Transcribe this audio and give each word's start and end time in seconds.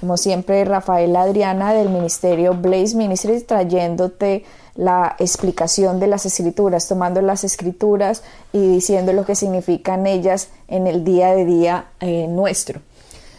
Como 0.00 0.16
siempre, 0.16 0.64
Rafael 0.64 1.14
Adriana 1.16 1.74
del 1.74 1.88
Ministerio 1.88 2.54
Blaze 2.54 2.94
Ministries 2.94 3.46
trayéndote 3.46 4.44
la 4.76 5.16
explicación 5.18 5.98
de 5.98 6.06
las 6.06 6.24
escrituras, 6.24 6.86
tomando 6.86 7.20
las 7.20 7.42
escrituras 7.42 8.22
y 8.52 8.60
diciendo 8.60 9.12
lo 9.12 9.24
que 9.24 9.34
significan 9.34 10.06
ellas 10.06 10.50
en 10.68 10.86
el 10.86 11.02
día 11.02 11.34
de 11.34 11.44
día 11.44 11.86
eh, 11.98 12.28
nuestro. 12.28 12.80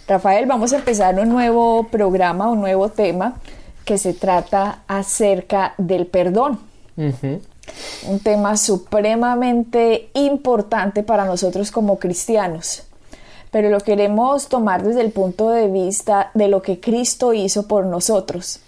Rafael, 0.05 0.47
vamos 0.47 0.73
a 0.73 0.77
empezar 0.77 1.17
un 1.17 1.29
nuevo 1.29 1.87
programa, 1.89 2.49
un 2.49 2.59
nuevo 2.59 2.89
tema 2.89 3.35
que 3.85 3.97
se 3.97 4.13
trata 4.13 4.83
acerca 4.87 5.75
del 5.77 6.07
perdón. 6.07 6.59
Un 6.97 8.19
tema 8.19 8.57
supremamente 8.57 10.09
importante 10.13 11.03
para 11.03 11.23
nosotros 11.23 11.71
como 11.71 11.99
cristianos, 11.99 12.83
pero 13.51 13.69
lo 13.69 13.79
queremos 13.79 14.47
tomar 14.47 14.83
desde 14.83 15.01
el 15.01 15.11
punto 15.11 15.49
de 15.49 15.67
vista 15.67 16.31
de 16.33 16.47
lo 16.47 16.61
que 16.61 16.79
Cristo 16.79 17.33
hizo 17.33 17.67
por 17.67 17.85
nosotros. 17.85 18.59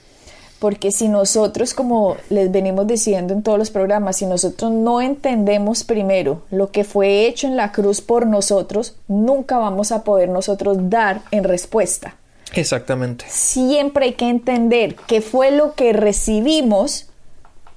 Porque 0.60 0.92
si 0.92 1.08
nosotros, 1.08 1.74
como 1.74 2.18
les 2.30 2.52
venimos 2.52 2.86
diciendo 2.86 3.34
en 3.34 3.42
todos 3.42 3.58
los 3.58 3.72
programas, 3.72 4.18
si 4.18 4.28
nosotros 4.28 4.72
no 4.72 5.02
entendemos 5.02 5.84
primero 5.84 6.44
lo 6.52 6.70
que 6.70 6.84
fue 6.84 7.26
hecho 7.26 7.48
en 7.48 7.58
la 7.58 7.72
cruz 7.72 8.00
por 8.02 8.28
nosotros, 8.28 8.96
nunca 9.08 9.58
vamos 9.58 9.92
a 9.92 10.04
poder 10.04 10.30
nosotros 10.30 10.78
dar 10.90 11.22
en 11.32 11.46
respuesta. 11.46 12.16
Exactamente. 12.54 13.26
Siempre 13.28 14.06
hay 14.06 14.14
que 14.14 14.30
entender 14.30 14.96
qué 15.08 15.22
fue 15.22 15.52
lo 15.52 15.74
que 15.74 15.94
recibimos 15.94 17.08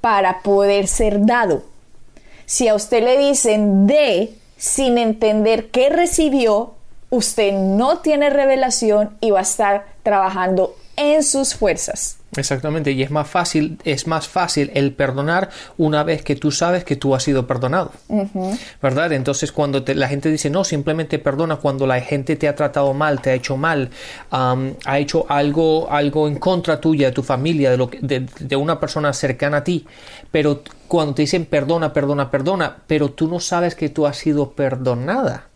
para 0.00 0.42
poder 0.42 0.86
ser 0.86 1.24
dado. 1.24 1.62
Si 2.44 2.68
a 2.68 2.74
usted 2.74 3.02
le 3.02 3.16
dicen 3.16 3.86
de 3.86 4.34
sin 4.58 4.98
entender 4.98 5.70
qué 5.70 5.88
recibió, 5.88 6.74
usted 7.10 7.52
no 7.52 7.98
tiene 7.98 8.30
revelación 8.30 9.16
y 9.20 9.30
va 9.30 9.40
a 9.40 9.42
estar 9.42 9.86
trabajando 10.02 10.74
en 10.96 11.22
sus 11.22 11.54
fuerzas. 11.54 12.18
Exactamente, 12.36 12.90
y 12.90 13.02
es 13.02 13.10
más 13.10 13.28
fácil, 13.28 13.78
es 13.84 14.06
más 14.06 14.26
fácil 14.26 14.70
el 14.74 14.92
perdonar 14.92 15.50
una 15.76 16.02
vez 16.02 16.22
que 16.22 16.34
tú 16.34 16.50
sabes 16.50 16.84
que 16.84 16.96
tú 16.96 17.14
has 17.14 17.22
sido 17.22 17.46
perdonado, 17.46 17.92
¿verdad? 18.82 19.12
Entonces 19.12 19.52
cuando 19.52 19.84
la 19.86 20.08
gente 20.08 20.30
dice 20.30 20.50
no, 20.50 20.64
simplemente 20.64 21.20
perdona 21.20 21.56
cuando 21.56 21.86
la 21.86 22.00
gente 22.00 22.34
te 22.36 22.48
ha 22.48 22.56
tratado 22.56 22.92
mal, 22.92 23.20
te 23.20 23.30
ha 23.30 23.34
hecho 23.34 23.56
mal, 23.56 23.90
ha 24.30 24.98
hecho 24.98 25.26
algo, 25.28 25.88
algo 25.90 26.26
en 26.26 26.36
contra 26.36 26.80
tuya, 26.80 27.06
de 27.06 27.12
tu 27.12 27.22
familia, 27.22 27.70
de, 27.70 27.76
lo 27.76 27.88
de, 28.00 28.26
de 28.40 28.56
una 28.56 28.80
persona 28.80 29.12
cercana 29.12 29.58
a 29.58 29.64
ti, 29.64 29.86
pero 30.30 30.62
cuando 30.88 31.14
te 31.14 31.22
dicen 31.22 31.46
perdona, 31.46 31.92
perdona, 31.92 32.30
perdona, 32.30 32.76
pero 32.86 33.10
tú 33.10 33.28
no 33.28 33.38
sabes 33.38 33.76
que 33.76 33.90
tú 33.90 34.06
has 34.06 34.16
sido 34.16 34.52
perdonada 34.52 35.53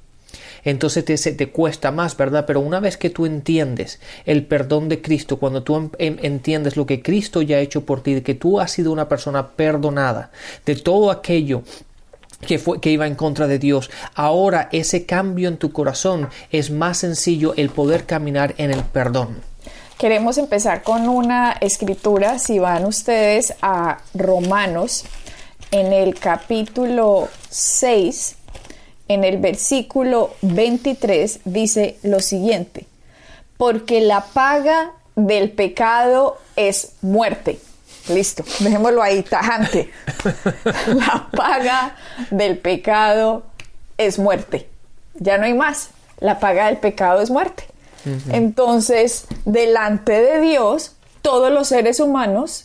entonces 0.64 1.05
te, 1.05 1.17
te 1.17 1.48
cuesta 1.48 1.91
más, 1.91 2.17
¿verdad? 2.17 2.45
Pero 2.47 2.61
una 2.61 2.81
vez 2.81 2.97
que 2.97 3.11
tú 3.11 3.27
entiendes 3.27 4.01
el 4.25 4.45
perdón 4.47 4.89
de 4.89 5.01
Cristo, 5.01 5.39
cuando 5.39 5.62
tú 5.62 5.77
em, 5.77 5.91
em, 5.98 6.17
entiendes 6.23 6.77
lo 6.77 6.87
que 6.87 7.03
Cristo 7.03 7.42
ya 7.42 7.56
ha 7.56 7.61
hecho 7.61 7.84
por 7.84 8.03
ti, 8.03 8.20
que 8.20 8.34
tú 8.34 8.61
has 8.61 8.73
sido 8.73 8.92
una 8.92 9.09
persona 9.09 9.48
perdonada 9.48 10.31
de 10.64 10.77
todo 10.77 11.11
aquello 11.11 11.62
que, 12.47 12.59
fue, 12.59 12.80
que 12.80 12.91
iba 12.91 13.07
en 13.07 13.14
contra 13.14 13.47
de 13.47 13.58
Dios. 13.58 13.91
Ahora 14.14 14.68
ese 14.73 15.07
cambio 15.07 15.48
en 15.48 15.57
tu 15.57 15.73
corazón 15.73 16.29
es 16.51 16.70
más 16.70 16.98
sencillo 16.98 17.55
el 17.57 17.70
poder 17.70 18.05
caminar 18.07 18.55
en 18.58 18.70
el 18.70 18.83
perdón. 18.83 19.41
Queremos 19.98 20.39
empezar 20.39 20.85
con 20.85 21.08
una 21.08 21.52
escritura, 21.61 22.39
si 22.39 22.61
van 22.61 22.85
ustedes 22.85 23.55
a 23.63 23.98
Romanos, 24.14 25.05
en 25.73 25.92
el 25.92 26.14
capítulo 26.14 27.29
6, 27.51 28.36
en 29.08 29.24
el 29.24 29.39
versículo 29.39 30.35
23 30.42 31.41
dice 31.45 31.98
lo 32.02 32.20
siguiente, 32.20 32.86
porque 33.57 34.01
la 34.01 34.27
paga 34.27 34.92
del 35.17 35.51
pecado 35.51 36.39
es 36.57 36.92
muerte. 37.02 37.58
Listo, 38.08 38.45
dejémoslo 38.61 39.02
ahí, 39.02 39.23
tajante. 39.23 39.91
La 40.86 41.29
paga 41.30 41.97
del 42.30 42.57
pecado 42.57 43.42
es 43.98 44.18
muerte. 44.18 44.68
Ya 45.14 45.36
no 45.36 45.45
hay 45.45 45.52
más. 45.52 45.91
La 46.20 46.39
paga 46.39 46.67
del 46.67 46.79
pecado 46.79 47.20
es 47.20 47.30
muerte. 47.30 47.64
Entonces, 48.30 49.27
delante 49.45 50.13
de 50.13 50.41
Dios, 50.41 50.95
todos 51.20 51.52
los 51.52 51.68
seres 51.68 52.01
humanos 52.01 52.64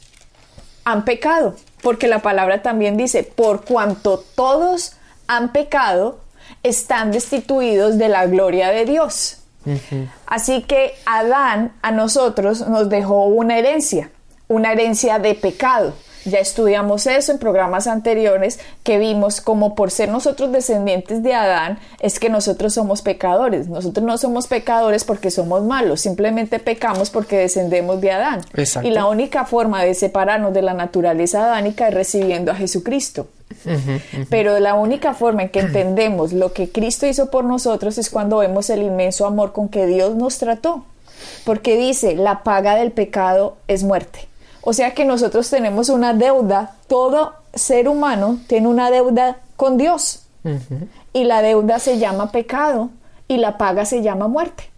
han 0.86 1.04
pecado, 1.04 1.56
porque 1.82 2.08
la 2.08 2.20
palabra 2.20 2.62
también 2.62 2.96
dice, 2.96 3.24
por 3.24 3.66
cuanto 3.66 4.24
todos 4.36 4.94
han 5.28 5.52
pecado, 5.52 6.20
están 6.64 7.12
destituidos 7.12 7.98
de 7.98 8.10
la 8.10 8.26
gloria 8.26 8.70
de 8.70 8.86
Dios. 8.86 9.40
Así 10.26 10.64
que 10.64 10.96
Adán 11.06 11.74
a 11.82 11.92
nosotros 11.92 12.68
nos 12.68 12.90
dejó 12.90 13.26
una 13.26 13.58
herencia, 13.58 14.10
una 14.48 14.72
herencia 14.72 15.20
de 15.20 15.36
pecado. 15.36 15.94
Ya 16.26 16.40
estudiamos 16.40 17.06
eso 17.08 17.32
en 17.32 17.38
programas 17.38 17.88
anteriores 17.88 18.60
que 18.84 18.98
vimos 18.98 19.42
como 19.42 19.76
por 19.76 19.92
ser 19.92 20.10
nosotros 20.10 20.52
descendientes 20.52 21.22
de 21.22 21.34
Adán 21.34 21.80
es 22.00 22.20
que 22.20 22.30
nosotros 22.30 22.74
somos 22.74 23.02
pecadores. 23.02 23.68
Nosotros 23.68 24.06
no 24.06 24.18
somos 24.18 24.48
pecadores 24.48 25.04
porque 25.04 25.32
somos 25.32 25.64
malos, 25.64 26.02
simplemente 26.02 26.60
pecamos 26.60 27.10
porque 27.10 27.38
descendemos 27.38 28.00
de 28.02 28.12
Adán. 28.12 28.42
Y 28.84 28.92
la 28.92 29.08
única 29.08 29.46
forma 29.46 29.84
de 29.84 29.94
separarnos 29.94 30.54
de 30.54 30.62
la 30.62 30.74
naturaleza 30.74 31.46
adánica 31.46 31.88
es 31.88 31.94
recibiendo 31.94 32.52
a 32.52 32.56
Jesucristo. 32.56 33.28
Pero 34.30 34.60
la 34.60 34.74
única 34.76 35.14
forma 35.14 35.44
en 35.44 35.50
que 35.50 35.60
entendemos 35.60 36.34
lo 36.34 36.54
que 36.54 36.70
Cristo 36.70 37.06
hizo 37.06 37.30
por 37.30 37.44
nosotros 37.44 37.98
es 37.98 38.10
cuando 38.10 38.38
vemos 38.38 38.70
el 38.70 38.82
inmenso 38.82 39.26
amor 39.26 39.54
con 39.54 39.70
que 39.70 39.86
Dios 39.86 40.16
nos 40.16 40.38
trató. 40.38 40.86
Porque 41.46 41.78
dice, 41.78 42.16
la 42.16 42.44
paga 42.44 42.76
del 42.76 42.92
pecado 42.92 43.58
es 43.68 43.84
muerte. 43.84 44.28
O 44.64 44.74
sea 44.74 44.94
que 44.94 45.06
nosotros 45.06 45.50
tenemos 45.50 45.90
una 45.90 46.14
deuda, 46.14 46.76
todo 46.88 47.34
ser 47.54 47.88
humano 47.88 48.40
tiene 48.48 48.68
una 48.68 48.90
deuda 48.90 49.38
con 49.56 49.78
Dios. 49.78 50.26
Y 51.14 51.26
la 51.26 51.42
deuda 51.42 51.80
se 51.80 52.00
llama 52.00 52.32
pecado 52.32 52.90
y 53.28 53.38
la 53.38 53.58
paga 53.58 53.86
se 53.86 54.02
llama 54.02 54.28
muerte. 54.28 54.70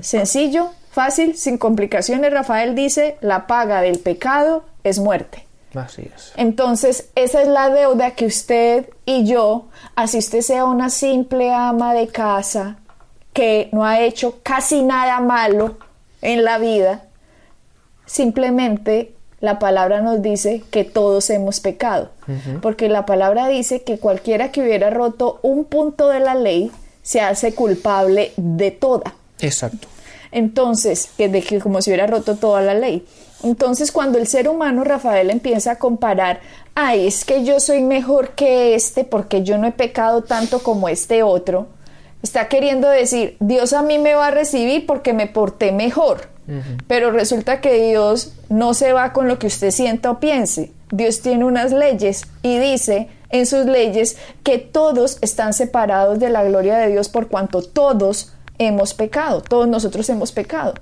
Sencillo, 0.00 0.70
fácil, 0.90 1.36
sin 1.36 1.58
complicaciones. 1.58 2.32
Rafael 2.32 2.74
dice, 2.74 3.16
la 3.20 3.46
paga 3.46 3.80
del 3.80 4.00
pecado 4.00 4.64
es 4.82 4.98
muerte. 4.98 5.46
Así 5.74 6.10
es. 6.14 6.32
Entonces, 6.36 7.10
esa 7.14 7.42
es 7.42 7.48
la 7.48 7.70
deuda 7.70 8.12
que 8.12 8.26
usted 8.26 8.90
y 9.04 9.24
yo, 9.24 9.68
así 9.94 10.18
usted 10.18 10.40
sea 10.40 10.64
una 10.64 10.90
simple 10.90 11.54
ama 11.54 11.94
de 11.94 12.08
casa 12.08 12.78
que 13.32 13.68
no 13.72 13.84
ha 13.84 14.00
hecho 14.00 14.40
casi 14.42 14.82
nada 14.82 15.20
malo 15.20 15.76
en 16.22 16.42
la 16.42 16.58
vida, 16.58 17.04
simplemente 18.06 19.14
la 19.40 19.58
palabra 19.58 20.00
nos 20.00 20.22
dice 20.22 20.62
que 20.70 20.84
todos 20.84 21.30
hemos 21.30 21.60
pecado, 21.60 22.10
porque 22.60 22.88
la 22.88 23.06
palabra 23.06 23.48
dice 23.48 23.82
que 23.82 23.98
cualquiera 23.98 24.52
que 24.52 24.62
hubiera 24.62 24.90
roto 24.90 25.40
un 25.42 25.64
punto 25.64 26.08
de 26.08 26.20
la 26.20 26.34
ley 26.34 26.70
se 27.02 27.20
hace 27.20 27.54
culpable 27.54 28.32
de 28.36 28.70
toda. 28.70 29.14
Exacto. 29.40 29.88
Entonces, 30.32 31.10
que 31.16 31.28
de 31.28 31.42
que 31.42 31.58
como 31.58 31.80
si 31.82 31.90
hubiera 31.90 32.06
roto 32.06 32.36
toda 32.36 32.60
la 32.60 32.74
ley. 32.74 33.04
Entonces, 33.42 33.90
cuando 33.90 34.18
el 34.18 34.26
ser 34.26 34.48
humano, 34.48 34.84
Rafael, 34.84 35.30
empieza 35.30 35.72
a 35.72 35.78
comparar, 35.78 36.40
ay, 36.74 37.06
es 37.06 37.24
que 37.24 37.42
yo 37.42 37.58
soy 37.58 37.80
mejor 37.80 38.30
que 38.30 38.74
este 38.74 39.04
porque 39.04 39.42
yo 39.42 39.58
no 39.58 39.66
he 39.66 39.72
pecado 39.72 40.22
tanto 40.22 40.62
como 40.62 40.88
este 40.88 41.22
otro, 41.22 41.68
está 42.22 42.48
queriendo 42.48 42.88
decir, 42.88 43.36
Dios 43.40 43.72
a 43.72 43.82
mí 43.82 43.98
me 43.98 44.14
va 44.14 44.28
a 44.28 44.30
recibir 44.30 44.86
porque 44.86 45.14
me 45.14 45.26
porté 45.26 45.72
mejor. 45.72 46.28
Pero 46.86 47.10
resulta 47.10 47.60
que 47.60 47.88
Dios 47.90 48.32
no 48.48 48.74
se 48.74 48.92
va 48.92 49.12
con 49.12 49.28
lo 49.28 49.38
que 49.38 49.46
usted 49.46 49.70
sienta 49.70 50.10
o 50.10 50.20
piense. 50.20 50.72
Dios 50.90 51.20
tiene 51.20 51.44
unas 51.44 51.72
leyes 51.72 52.26
y 52.42 52.58
dice 52.58 53.08
en 53.30 53.46
sus 53.46 53.66
leyes 53.66 54.16
que 54.42 54.58
todos 54.58 55.18
están 55.20 55.52
separados 55.52 56.18
de 56.18 56.30
la 56.30 56.42
gloria 56.42 56.76
de 56.78 56.88
Dios 56.88 57.08
por 57.08 57.28
cuanto 57.28 57.62
todos 57.62 58.32
hemos 58.58 58.94
pecado, 58.94 59.40
todos 59.40 59.68
nosotros 59.68 60.08
hemos 60.10 60.32
pecado. 60.32 60.74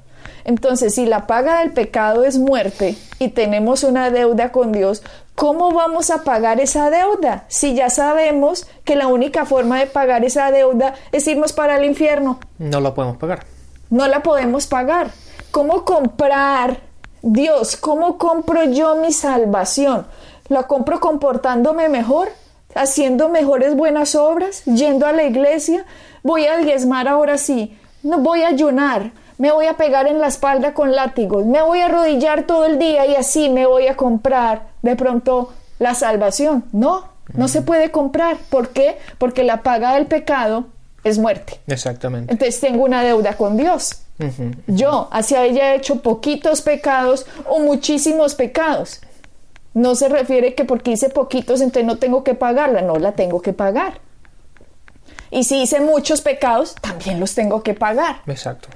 Entonces, 0.44 0.94
si 0.94 1.06
la 1.06 1.26
paga 1.26 1.60
del 1.60 1.72
pecado 1.72 2.24
es 2.24 2.38
muerte 2.38 2.96
y 3.18 3.28
tenemos 3.28 3.84
una 3.84 4.10
deuda 4.10 4.50
con 4.50 4.72
Dios, 4.72 5.02
¿cómo 5.34 5.72
vamos 5.72 6.10
a 6.10 6.24
pagar 6.24 6.60
esa 6.60 6.90
deuda? 6.90 7.44
Si 7.48 7.74
ya 7.74 7.90
sabemos 7.90 8.66
que 8.84 8.96
la 8.96 9.08
única 9.08 9.44
forma 9.44 9.78
de 9.78 9.86
pagar 9.86 10.24
esa 10.24 10.50
deuda 10.50 10.94
es 11.12 11.26
irnos 11.28 11.52
para 11.52 11.76
el 11.76 11.84
infierno. 11.84 12.40
No 12.58 12.80
la 12.80 12.94
podemos 12.94 13.18
pagar. 13.18 13.44
No 13.90 14.08
la 14.08 14.22
podemos 14.22 14.66
pagar. 14.66 15.10
¿Cómo 15.50 15.84
comprar 15.84 16.80
Dios, 17.22 17.76
¿cómo 17.76 18.18
compro 18.18 18.64
yo 18.64 18.96
mi 18.96 19.12
salvación? 19.12 20.06
¿La 20.48 20.64
compro 20.64 21.00
comportándome 21.00 21.88
mejor? 21.88 22.28
¿Haciendo 22.74 23.28
mejores 23.28 23.74
buenas 23.74 24.14
obras? 24.14 24.62
¿Yendo 24.66 25.06
a 25.06 25.12
la 25.12 25.24
iglesia? 25.24 25.84
¿Voy 26.22 26.46
a 26.46 26.58
diezmar 26.58 27.08
ahora 27.08 27.38
sí? 27.38 27.76
¿No 28.02 28.18
voy 28.18 28.42
a 28.42 28.48
ayunar? 28.48 29.10
¿Me 29.38 29.50
voy 29.52 29.66
a 29.66 29.76
pegar 29.76 30.06
en 30.06 30.20
la 30.20 30.28
espalda 30.28 30.74
con 30.74 30.94
látigos? 30.94 31.44
¿Me 31.46 31.62
voy 31.62 31.80
a 31.80 31.86
arrodillar 31.86 32.44
todo 32.44 32.66
el 32.66 32.78
día 32.78 33.06
y 33.06 33.16
así 33.16 33.48
me 33.48 33.66
voy 33.66 33.88
a 33.88 33.96
comprar 33.96 34.68
de 34.82 34.96
pronto 34.96 35.52
la 35.78 35.94
salvación? 35.94 36.64
No, 36.72 37.04
no 37.34 37.48
se 37.48 37.62
puede 37.62 37.90
comprar. 37.90 38.36
¿Por 38.50 38.68
qué? 38.68 38.98
Porque 39.18 39.44
la 39.44 39.62
paga 39.62 39.94
del 39.94 40.06
pecado 40.06 40.66
es 41.04 41.18
muerte. 41.18 41.60
Exactamente. 41.66 42.32
Entonces 42.32 42.60
tengo 42.60 42.84
una 42.84 43.02
deuda 43.02 43.36
con 43.36 43.56
Dios. 43.56 44.02
Yo, 44.66 45.08
así 45.10 45.36
haya 45.36 45.74
hecho 45.74 46.02
poquitos 46.02 46.60
pecados 46.62 47.26
o 47.46 47.60
muchísimos 47.60 48.34
pecados. 48.34 49.00
No 49.74 49.94
se 49.94 50.08
refiere 50.08 50.54
que 50.54 50.64
porque 50.64 50.92
hice 50.92 51.08
poquitos, 51.08 51.60
entonces 51.60 51.84
no 51.84 51.98
tengo 51.98 52.24
que 52.24 52.34
pagarla, 52.34 52.82
no 52.82 52.96
la 52.96 53.12
tengo 53.12 53.40
que 53.42 53.52
pagar. 53.52 54.00
Y 55.30 55.44
si 55.44 55.62
hice 55.62 55.80
muchos 55.80 56.20
pecados, 56.20 56.74
también 56.80 57.20
los 57.20 57.34
tengo 57.34 57.62
que 57.62 57.74
pagar. 57.74 58.22
Exacto. 58.26 58.68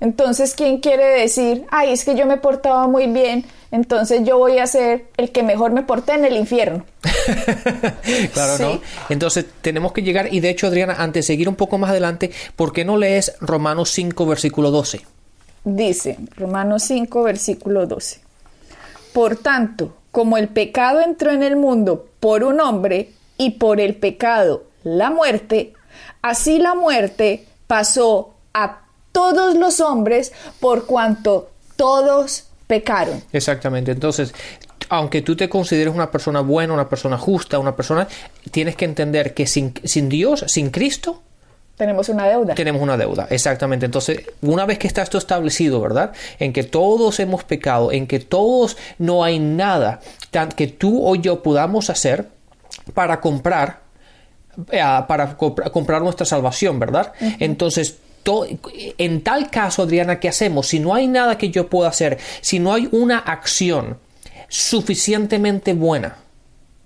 Entonces, 0.00 0.54
¿quién 0.54 0.78
quiere 0.78 1.04
decir, 1.20 1.66
ay, 1.70 1.92
es 1.92 2.04
que 2.04 2.14
yo 2.16 2.26
me 2.26 2.38
portaba 2.38 2.88
muy 2.88 3.06
bien, 3.06 3.44
entonces 3.70 4.22
yo 4.24 4.38
voy 4.38 4.58
a 4.58 4.66
ser 4.66 5.04
el 5.16 5.30
que 5.30 5.42
mejor 5.42 5.72
me 5.72 5.82
porte 5.82 6.12
en 6.12 6.24
el 6.24 6.36
infierno? 6.36 6.84
claro, 8.32 8.58
¿no? 8.58 8.80
Entonces 9.10 9.44
tenemos 9.60 9.92
que 9.92 10.02
llegar, 10.02 10.32
y 10.32 10.40
de 10.40 10.50
hecho, 10.50 10.66
Adriana, 10.66 10.96
antes 10.98 11.26
de 11.26 11.32
seguir 11.34 11.48
un 11.48 11.56
poco 11.56 11.76
más 11.78 11.90
adelante, 11.90 12.30
¿por 12.56 12.72
qué 12.72 12.84
no 12.84 12.96
lees 12.96 13.34
Romanos 13.40 13.90
5, 13.90 14.26
versículo 14.26 14.70
12? 14.70 15.02
Dice, 15.64 16.18
Romanos 16.36 16.84
5, 16.84 17.22
versículo 17.22 17.86
12. 17.86 18.20
Por 19.12 19.36
tanto, 19.36 19.94
como 20.10 20.38
el 20.38 20.48
pecado 20.48 21.00
entró 21.00 21.30
en 21.30 21.42
el 21.42 21.56
mundo 21.56 22.08
por 22.20 22.42
un 22.42 22.60
hombre, 22.60 23.10
y 23.40 23.52
por 23.52 23.80
el 23.80 23.94
pecado 23.94 24.64
la 24.84 25.10
muerte, 25.10 25.72
así 26.20 26.58
la 26.58 26.74
muerte 26.74 27.46
pasó 27.66 28.34
a 28.52 28.82
todos 29.12 29.56
los 29.56 29.80
hombres 29.80 30.32
por 30.60 30.86
cuanto 30.86 31.50
todos 31.76 32.44
pecaron. 32.66 33.22
Exactamente. 33.32 33.90
Entonces, 33.90 34.34
aunque 34.88 35.22
tú 35.22 35.36
te 35.36 35.48
consideres 35.48 35.94
una 35.94 36.10
persona 36.10 36.40
buena, 36.40 36.72
una 36.72 36.88
persona 36.88 37.18
justa, 37.18 37.58
una 37.58 37.74
persona, 37.74 38.06
tienes 38.50 38.76
que 38.76 38.84
entender 38.84 39.34
que 39.34 39.46
sin, 39.46 39.74
sin 39.84 40.08
Dios, 40.08 40.44
sin 40.46 40.70
Cristo, 40.70 41.22
tenemos 41.80 42.10
una 42.10 42.28
deuda. 42.28 42.54
Tenemos 42.54 42.82
una 42.82 42.98
deuda, 42.98 43.26
exactamente. 43.30 43.86
Entonces, 43.86 44.20
una 44.42 44.66
vez 44.66 44.78
que 44.78 44.86
está 44.86 45.00
esto 45.00 45.16
establecido, 45.16 45.80
¿verdad? 45.80 46.12
En 46.38 46.52
que 46.52 46.62
todos 46.62 47.18
hemos 47.20 47.42
pecado, 47.44 47.90
en 47.90 48.06
que 48.06 48.20
todos 48.20 48.76
no 48.98 49.24
hay 49.24 49.38
nada 49.38 50.00
que 50.56 50.66
tú 50.66 51.02
o 51.02 51.14
yo 51.14 51.42
podamos 51.42 51.88
hacer 51.88 52.28
para 52.92 53.20
comprar, 53.20 53.80
eh, 54.70 54.82
para 55.08 55.36
comprar 55.36 56.02
nuestra 56.02 56.26
salvación, 56.26 56.78
¿verdad? 56.78 57.14
Entonces, 57.38 57.96
en 58.24 59.22
tal 59.22 59.50
caso, 59.50 59.82
Adriana, 59.82 60.20
¿qué 60.20 60.28
hacemos? 60.28 60.68
Si 60.68 60.78
no 60.78 60.94
hay 60.94 61.06
nada 61.06 61.38
que 61.38 61.50
yo 61.50 61.68
pueda 61.68 61.88
hacer, 61.88 62.18
si 62.40 62.58
no 62.58 62.72
hay 62.72 62.88
una 62.92 63.18
acción 63.18 63.98
suficientemente 64.48 65.74
buena, 65.74 66.16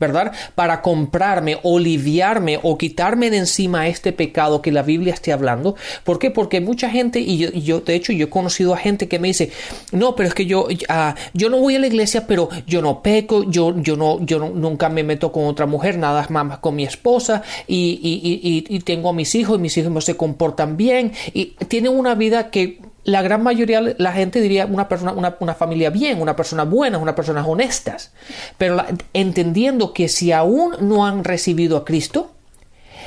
¿verdad? 0.00 0.32
Para 0.54 0.82
comprarme 0.82 1.58
o 1.62 1.78
liviarme 1.78 2.58
o 2.62 2.76
quitarme 2.76 3.30
de 3.30 3.38
encima 3.38 3.86
este 3.88 4.12
pecado 4.12 4.60
que 4.60 4.72
la 4.72 4.82
Biblia 4.82 5.14
esté 5.14 5.32
hablando. 5.32 5.76
¿Por 6.02 6.18
qué? 6.18 6.30
Porque 6.30 6.60
mucha 6.60 6.90
gente, 6.90 7.20
y 7.20 7.38
yo, 7.62 7.80
de 7.80 7.94
hecho, 7.94 8.12
yo 8.12 8.26
he 8.26 8.30
conocido 8.30 8.74
a 8.74 8.76
gente 8.76 9.08
que 9.08 9.18
me 9.18 9.28
dice, 9.28 9.52
no, 9.92 10.16
pero 10.16 10.28
es 10.28 10.34
que 10.34 10.46
yo, 10.46 10.64
uh, 10.64 11.14
yo 11.32 11.48
no 11.48 11.58
voy 11.58 11.76
a 11.76 11.78
la 11.78 11.86
iglesia, 11.86 12.26
pero 12.26 12.48
yo 12.66 12.82
no 12.82 13.02
peco, 13.02 13.48
yo, 13.50 13.74
yo, 13.80 13.96
no, 13.96 14.24
yo 14.24 14.38
nunca 14.38 14.88
me 14.88 15.04
meto 15.04 15.30
con 15.30 15.44
otra 15.46 15.66
mujer, 15.66 15.96
nada 15.96 16.26
más 16.28 16.58
con 16.58 16.74
mi 16.74 16.84
esposa, 16.84 17.42
y, 17.66 18.00
y, 18.02 18.66
y, 18.68 18.76
y 18.76 18.80
tengo 18.80 19.10
a 19.10 19.12
mis 19.12 19.34
hijos, 19.34 19.58
y 19.58 19.62
mis 19.62 19.76
hijos 19.76 20.04
se 20.04 20.16
comportan 20.16 20.76
bien, 20.76 21.12
y 21.32 21.46
tienen 21.68 21.92
una 21.96 22.14
vida 22.14 22.50
que 22.50 22.80
la 23.04 23.22
gran 23.22 23.42
mayoría 23.42 23.82
la 23.98 24.12
gente 24.12 24.40
diría 24.40 24.66
una 24.66 24.88
persona, 24.88 25.12
una, 25.12 25.54
familia 25.54 25.90
bien, 25.90 26.20
una 26.20 26.36
persona 26.36 26.64
buena, 26.64 26.98
una 26.98 27.14
personas 27.14 27.46
honestas. 27.46 28.12
Pero 28.58 28.82
entendiendo 29.12 29.92
que 29.92 30.08
si 30.08 30.32
aún 30.32 30.74
no 30.80 31.06
han 31.06 31.22
recibido 31.22 31.76
a 31.76 31.84
Cristo, 31.84 32.32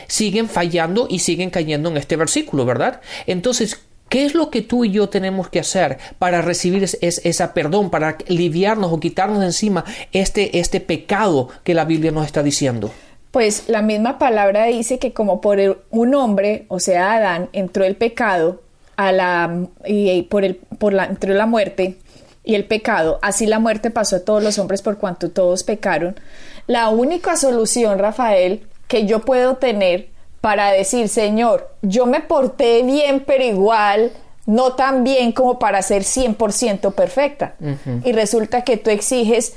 siguen 0.08 0.48
fallando 0.48 1.08
y 1.10 1.20
siguen 1.20 1.50
cayendo 1.50 1.90
en 1.90 1.98
este 1.98 2.16
versículo, 2.16 2.66
¿verdad? 2.66 3.02
Entonces, 3.26 3.82
¿qué 4.08 4.24
es 4.24 4.36
lo 4.36 4.52
que 4.52 4.62
tú 4.62 4.86
y 4.86 4.92
yo 4.92 5.10
tenemos 5.10 5.50
que 5.50 5.60
hacer 5.60 5.98
para 6.20 6.42
recibir 6.42 6.84
ese 6.84 6.98
esa 7.02 7.54
perdón, 7.54 7.90
para 7.90 8.18
aliviarnos 8.30 8.94
o 8.94 9.00
quitarnos 9.00 9.40
de 9.40 9.48
encima 9.48 9.84
este, 10.12 10.60
este 10.60 10.80
pecado 10.80 11.50
que 11.64 11.74
la 11.74 11.86
Biblia 11.86 12.12
nos 12.12 12.26
está 12.26 12.44
diciendo? 12.44 12.92
Pues 13.32 13.66
la 13.68 13.82
misma 13.82 14.18
palabra 14.20 14.66
dice 14.66 15.00
que 15.00 15.12
como 15.12 15.42
por 15.42 15.84
un 15.90 16.16
hombre, 16.16 16.66
o 16.70 16.80
sea, 16.80 17.14
Adán, 17.14 17.50
entró 17.52 17.84
el 17.84 17.96
pecado, 17.96 18.62
a 18.98 19.12
la, 19.12 19.68
y 19.86 20.24
por, 20.24 20.44
el, 20.44 20.56
por 20.56 20.94
la, 20.94 21.06
entre 21.06 21.34
la 21.34 21.46
muerte 21.46 21.98
y 22.44 22.56
el 22.56 22.66
pecado, 22.66 23.20
así 23.22 23.46
la 23.46 23.60
muerte 23.60 23.92
pasó 23.92 24.18
a 24.18 24.20
todos 24.22 24.44
los 24.44 24.58
hombres 24.58 24.82
por 24.82 24.98
cuanto 24.98 25.32
todos 25.32 25.64
pecaron. 25.64 26.20
La 26.66 26.90
única 26.90 27.38
solución, 27.38 28.00
Rafael, 28.00 28.68
que 28.88 29.06
yo 29.06 29.22
puedo 29.22 29.58
tener 29.58 30.10
para 30.42 30.72
decir, 30.72 31.10
Señor, 31.10 31.70
yo 31.82 32.06
me 32.06 32.22
porté 32.22 32.84
bien, 32.84 33.24
pero 33.26 33.44
igual 33.44 34.12
no 34.46 34.74
tan 34.74 35.04
bien 35.04 35.34
como 35.34 35.60
para 35.60 35.82
ser 35.82 36.04
100% 36.04 36.94
perfecta. 36.94 37.56
Y 38.04 38.14
resulta 38.14 38.64
que 38.64 38.78
tú 38.78 38.90
exiges, 38.90 39.56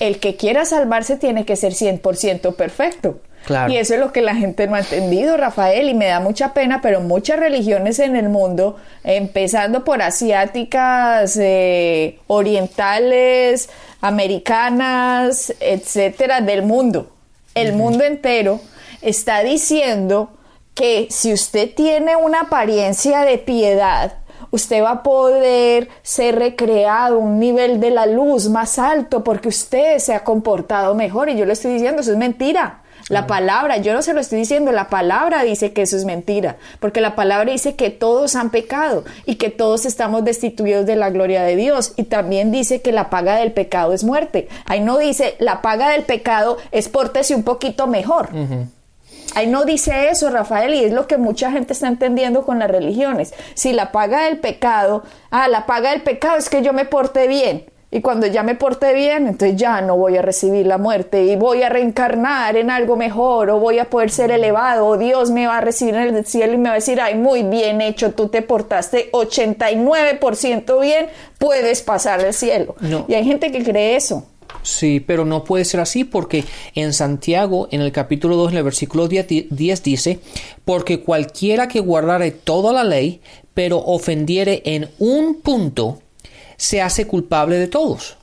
el 0.00 0.18
que 0.18 0.36
quiera 0.36 0.64
salvarse 0.64 1.16
tiene 1.16 1.44
que 1.44 1.56
ser 1.56 1.74
100% 1.74 2.54
perfecto. 2.54 3.20
Y 3.68 3.76
eso 3.76 3.94
es 3.94 4.00
lo 4.00 4.12
que 4.12 4.22
la 4.22 4.34
gente 4.34 4.66
no 4.66 4.76
ha 4.76 4.80
entendido, 4.80 5.36
Rafael, 5.36 5.88
y 5.88 5.94
me 5.94 6.06
da 6.06 6.20
mucha 6.20 6.52
pena, 6.52 6.80
pero 6.80 7.00
muchas 7.00 7.40
religiones 7.40 7.98
en 7.98 8.14
el 8.14 8.28
mundo, 8.28 8.76
empezando 9.02 9.84
por 9.84 10.02
asiáticas, 10.02 11.36
eh, 11.40 12.18
orientales, 12.26 13.70
americanas, 14.00 15.52
etcétera, 15.60 16.40
del 16.40 16.62
mundo, 16.62 17.10
el 17.54 17.72
mundo 17.72 18.04
entero, 18.04 18.60
está 19.02 19.42
diciendo 19.42 20.30
que 20.74 21.08
si 21.10 21.32
usted 21.32 21.74
tiene 21.74 22.16
una 22.16 22.42
apariencia 22.42 23.22
de 23.22 23.38
piedad, 23.38 24.14
usted 24.50 24.82
va 24.82 24.90
a 24.90 25.02
poder 25.02 25.88
ser 26.02 26.38
recreado 26.38 27.18
un 27.18 27.38
nivel 27.38 27.80
de 27.80 27.90
la 27.90 28.06
luz 28.06 28.48
más 28.48 28.78
alto 28.78 29.22
porque 29.22 29.48
usted 29.48 29.98
se 29.98 30.14
ha 30.14 30.24
comportado 30.24 30.94
mejor. 30.94 31.28
Y 31.28 31.36
yo 31.36 31.44
le 31.44 31.52
estoy 31.52 31.74
diciendo, 31.74 32.00
eso 32.00 32.12
es 32.12 32.18
mentira. 32.18 32.82
La 33.10 33.26
palabra, 33.26 33.78
yo 33.78 33.92
no 33.92 34.02
se 34.02 34.14
lo 34.14 34.20
estoy 34.20 34.38
diciendo, 34.38 34.70
la 34.70 34.88
palabra 34.88 35.42
dice 35.42 35.72
que 35.72 35.82
eso 35.82 35.96
es 35.96 36.04
mentira, 36.04 36.58
porque 36.78 37.00
la 37.00 37.16
palabra 37.16 37.50
dice 37.50 37.74
que 37.74 37.90
todos 37.90 38.36
han 38.36 38.50
pecado 38.50 39.04
y 39.26 39.34
que 39.34 39.50
todos 39.50 39.84
estamos 39.84 40.24
destituidos 40.24 40.86
de 40.86 40.94
la 40.94 41.10
gloria 41.10 41.42
de 41.42 41.56
Dios. 41.56 41.92
Y 41.96 42.04
también 42.04 42.52
dice 42.52 42.82
que 42.82 42.92
la 42.92 43.10
paga 43.10 43.34
del 43.36 43.50
pecado 43.50 43.92
es 43.92 44.04
muerte. 44.04 44.48
Ahí 44.64 44.78
no 44.78 44.96
dice 44.96 45.34
la 45.40 45.60
paga 45.60 45.90
del 45.90 46.04
pecado 46.04 46.56
es 46.70 46.88
pórtese 46.88 47.34
un 47.34 47.42
poquito 47.42 47.88
mejor. 47.88 48.28
Ahí 49.34 49.48
no 49.48 49.64
dice 49.64 50.08
eso, 50.10 50.30
Rafael, 50.30 50.74
y 50.74 50.84
es 50.84 50.92
lo 50.92 51.08
que 51.08 51.16
mucha 51.18 51.50
gente 51.50 51.72
está 51.72 51.88
entendiendo 51.88 52.44
con 52.44 52.60
las 52.60 52.70
religiones. 52.70 53.34
Si 53.54 53.72
la 53.72 53.90
paga 53.90 54.26
del 54.26 54.38
pecado, 54.38 55.02
ah, 55.30 55.48
la 55.48 55.66
paga 55.66 55.90
del 55.90 56.02
pecado 56.02 56.36
es 56.36 56.48
que 56.48 56.62
yo 56.62 56.72
me 56.72 56.84
porte 56.84 57.26
bien. 57.26 57.64
Y 57.92 58.02
cuando 58.02 58.28
ya 58.28 58.44
me 58.44 58.54
porté 58.54 58.94
bien, 58.94 59.26
entonces 59.26 59.56
ya 59.56 59.80
no 59.80 59.96
voy 59.96 60.16
a 60.16 60.22
recibir 60.22 60.64
la 60.64 60.78
muerte 60.78 61.24
y 61.24 61.34
voy 61.34 61.62
a 61.62 61.68
reencarnar 61.68 62.56
en 62.56 62.70
algo 62.70 62.96
mejor 62.96 63.50
o 63.50 63.58
voy 63.58 63.80
a 63.80 63.90
poder 63.90 64.10
ser 64.10 64.30
elevado 64.30 64.86
o 64.86 64.96
Dios 64.96 65.32
me 65.32 65.48
va 65.48 65.58
a 65.58 65.60
recibir 65.60 65.96
en 65.96 66.14
el 66.14 66.24
cielo 66.24 66.52
y 66.52 66.58
me 66.58 66.68
va 66.68 66.72
a 66.72 66.74
decir, 66.76 67.00
ay, 67.00 67.16
muy 67.16 67.42
bien 67.42 67.80
hecho, 67.80 68.12
tú 68.12 68.28
te 68.28 68.42
portaste 68.42 69.10
89% 69.10 70.80
bien, 70.80 71.08
puedes 71.38 71.82
pasar 71.82 72.24
el 72.24 72.32
cielo. 72.32 72.76
Y 73.08 73.14
hay 73.14 73.24
gente 73.24 73.50
que 73.50 73.64
cree 73.64 73.96
eso. 73.96 74.24
Sí, 74.62 75.00
pero 75.00 75.24
no 75.24 75.42
puede 75.42 75.64
ser 75.64 75.80
así 75.80 76.04
porque 76.04 76.44
en 76.74 76.92
Santiago, 76.92 77.68
en 77.70 77.80
el 77.80 77.92
capítulo 77.92 78.36
2, 78.36 78.52
en 78.52 78.58
el 78.58 78.64
versículo 78.64 79.08
10, 79.08 79.48
10 79.50 79.82
dice, 79.82 80.20
porque 80.64 81.00
cualquiera 81.00 81.66
que 81.66 81.80
guardare 81.80 82.30
toda 82.30 82.72
la 82.72 82.84
ley, 82.84 83.20
pero 83.54 83.78
ofendiere 83.78 84.62
en 84.64 84.90
un 84.98 85.40
punto, 85.40 85.98
se 86.60 86.82
hace 86.82 87.06
culpable 87.06 87.56
de 87.56 87.68
todos. 87.68 88.18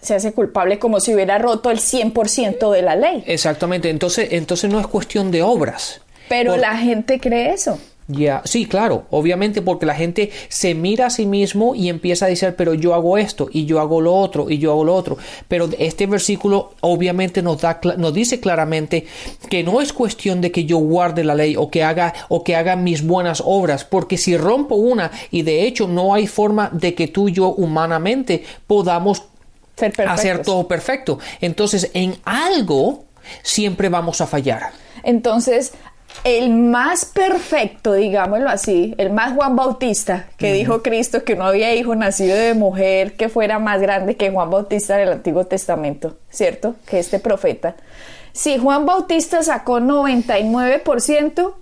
Se 0.00 0.14
hace 0.14 0.32
culpable 0.32 0.78
como 0.78 1.00
si 1.00 1.12
hubiera 1.14 1.36
roto 1.36 1.70
el 1.70 1.80
100% 1.80 2.72
de 2.72 2.80
la 2.80 2.96
ley. 2.96 3.22
Exactamente, 3.26 3.90
entonces, 3.90 4.28
entonces 4.32 4.70
no 4.70 4.80
es 4.80 4.86
cuestión 4.86 5.30
de 5.30 5.42
obras. 5.42 6.00
Pero 6.30 6.56
la 6.56 6.78
gente 6.78 7.20
cree 7.20 7.52
eso. 7.52 7.78
Ya, 8.06 8.42
sí, 8.44 8.66
claro, 8.66 9.06
obviamente 9.10 9.62
porque 9.62 9.86
la 9.86 9.94
gente 9.94 10.30
se 10.48 10.74
mira 10.74 11.06
a 11.06 11.10
sí 11.10 11.24
mismo 11.24 11.74
y 11.74 11.88
empieza 11.88 12.26
a 12.26 12.28
decir, 12.28 12.54
pero 12.54 12.74
yo 12.74 12.92
hago 12.92 13.16
esto 13.16 13.48
y 13.50 13.64
yo 13.64 13.80
hago 13.80 14.02
lo 14.02 14.14
otro 14.14 14.50
y 14.50 14.58
yo 14.58 14.72
hago 14.72 14.84
lo 14.84 14.94
otro. 14.94 15.16
Pero 15.48 15.70
este 15.78 16.06
versículo 16.06 16.74
obviamente 16.82 17.40
nos 17.40 17.62
da 17.62 17.80
nos 17.96 18.12
dice 18.12 18.40
claramente 18.40 19.06
que 19.48 19.62
no 19.62 19.80
es 19.80 19.94
cuestión 19.94 20.42
de 20.42 20.52
que 20.52 20.66
yo 20.66 20.76
guarde 20.78 21.24
la 21.24 21.34
ley 21.34 21.56
o 21.56 21.70
que 21.70 21.82
haga 21.82 22.12
o 22.28 22.44
que 22.44 22.56
haga 22.56 22.76
mis 22.76 23.02
buenas 23.02 23.42
obras, 23.44 23.84
porque 23.84 24.18
si 24.18 24.36
rompo 24.36 24.74
una 24.74 25.10
y 25.30 25.40
de 25.40 25.66
hecho 25.66 25.88
no 25.88 26.12
hay 26.12 26.26
forma 26.26 26.68
de 26.72 26.94
que 26.94 27.08
tú 27.08 27.30
y 27.30 27.32
yo 27.32 27.48
humanamente 27.54 28.44
podamos 28.66 29.22
hacer 30.06 30.42
todo 30.42 30.68
perfecto. 30.68 31.18
Entonces, 31.40 31.90
en 31.94 32.16
algo 32.24 33.04
siempre 33.42 33.88
vamos 33.88 34.20
a 34.20 34.26
fallar. 34.26 34.72
Entonces, 35.02 35.72
el 36.22 36.50
más 36.50 37.04
perfecto, 37.04 37.92
digámoslo 37.94 38.48
así, 38.48 38.94
el 38.98 39.10
más 39.10 39.34
Juan 39.34 39.56
Bautista, 39.56 40.26
que 40.36 40.52
dijo 40.52 40.82
Cristo 40.82 41.24
que 41.24 41.34
no 41.34 41.44
había 41.44 41.74
hijo 41.74 41.94
nacido 41.94 42.36
de 42.36 42.54
mujer 42.54 43.16
que 43.16 43.28
fuera 43.28 43.58
más 43.58 43.80
grande 43.80 44.16
que 44.16 44.30
Juan 44.30 44.50
Bautista 44.50 44.96
del 44.96 45.12
Antiguo 45.12 45.44
Testamento, 45.46 46.16
¿cierto? 46.30 46.76
Que 46.86 46.98
este 46.98 47.18
profeta. 47.18 47.74
Si 48.32 48.58
Juan 48.58 48.86
Bautista 48.86 49.42
sacó 49.42 49.80
99%, 49.80 51.54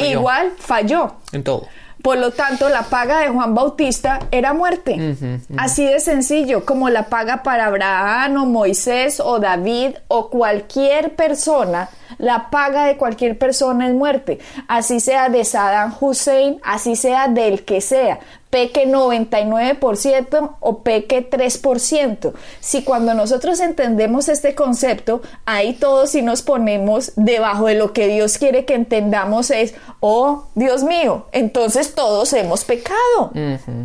igual 0.00 0.52
falló. 0.58 1.14
En 1.32 1.42
todo. 1.42 1.66
Por 2.02 2.18
lo 2.18 2.30
tanto, 2.30 2.68
la 2.68 2.84
paga 2.84 3.20
de 3.20 3.28
Juan 3.28 3.54
Bautista 3.54 4.20
era 4.30 4.54
muerte. 4.54 5.16
Así 5.56 5.84
de 5.84 5.98
sencillo, 5.98 6.64
como 6.64 6.88
la 6.90 7.08
paga 7.08 7.42
para 7.42 7.66
Abraham 7.66 8.36
o 8.36 8.46
Moisés 8.46 9.20
o 9.20 9.40
David 9.40 9.96
o 10.06 10.30
cualquier 10.30 11.16
persona, 11.16 11.88
la 12.18 12.50
paga 12.50 12.86
de 12.86 12.96
cualquier 12.96 13.38
persona 13.38 13.88
es 13.88 13.94
muerte. 13.94 14.38
Así 14.66 15.00
sea 15.00 15.28
de 15.28 15.44
Saddam 15.44 15.94
Hussein, 16.00 16.60
así 16.62 16.96
sea 16.96 17.28
del 17.28 17.64
que 17.64 17.80
sea 17.80 18.20
peque 18.50 18.88
99% 18.88 20.56
o 20.60 20.78
peque 20.82 21.28
3%. 21.28 22.32
Si 22.60 22.82
cuando 22.82 23.14
nosotros 23.14 23.60
entendemos 23.60 24.28
este 24.28 24.54
concepto, 24.54 25.20
ahí 25.44 25.74
todos 25.74 26.10
si 26.10 26.22
nos 26.22 26.42
ponemos 26.42 27.12
debajo 27.16 27.66
de 27.66 27.74
lo 27.74 27.92
que 27.92 28.08
Dios 28.08 28.38
quiere 28.38 28.64
que 28.64 28.74
entendamos 28.74 29.50
es, 29.50 29.74
oh 30.00 30.46
Dios 30.54 30.82
mío, 30.82 31.26
entonces 31.32 31.94
todos 31.94 32.32
hemos 32.32 32.64
pecado. 32.64 33.32